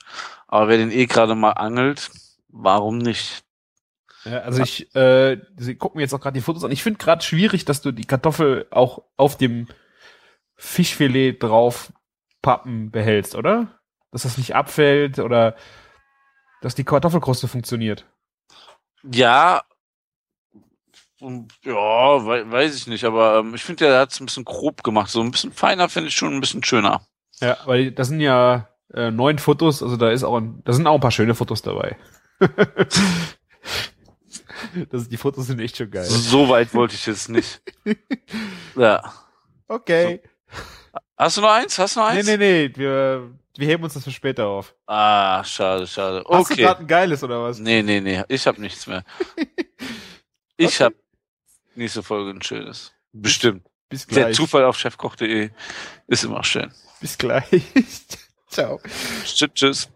[0.48, 2.10] Aber wer den eh gerade mal angelt,
[2.48, 3.44] warum nicht?
[4.26, 6.72] Ja, also ich äh, sie gucken mir jetzt auch gerade die Fotos an.
[6.72, 9.67] Ich finde gerade schwierig, dass du die Kartoffel auch auf dem
[10.55, 11.93] Fischfilet drauf
[12.41, 13.80] pappen behältst, oder?
[14.11, 15.55] Dass das nicht abfällt oder
[16.61, 18.05] dass die Kartoffelkruste funktioniert.
[19.03, 19.63] Ja,
[21.20, 21.74] und, ja,
[22.26, 25.09] wei weiß ich nicht, aber ähm, ich finde, der hat es ein bisschen grob gemacht.
[25.09, 27.01] So ein bisschen feiner finde ich schon ein bisschen schöner.
[27.41, 30.88] Ja, weil das sind ja äh, neun Fotos, also da ist auch ein, da sind
[30.88, 31.97] auch ein paar schöne Fotos dabei.
[34.91, 36.05] das, die Fotos sind echt schon geil.
[36.05, 37.62] So weit wollte ich jetzt nicht.
[38.76, 39.14] Ja.
[39.68, 40.22] Okay.
[41.18, 41.78] Hast du noch eins?
[41.78, 42.28] Hast du noch Nee, eins?
[42.28, 44.74] nee, nee, wir, wir heben uns das für später auf.
[44.88, 46.24] Ah, schade, schade.
[46.30, 46.64] Hast du Okay.
[46.64, 47.60] gerade ein geiles oder was?
[47.60, 49.03] Nee, nee, nee, ich habe nichts mehr.
[50.57, 50.84] Ich Okay.
[50.86, 50.95] habe
[51.76, 52.91] nächste Folge ein schönes.
[53.14, 53.66] Bestimmt.
[53.88, 54.36] Bis Der gleich.
[54.36, 55.49] Zufall auf chefkoch.de
[56.07, 56.72] ist immer schön.
[56.99, 57.64] Bis gleich.
[58.49, 58.82] Ciao.
[59.24, 59.89] Tschüss, tschüss.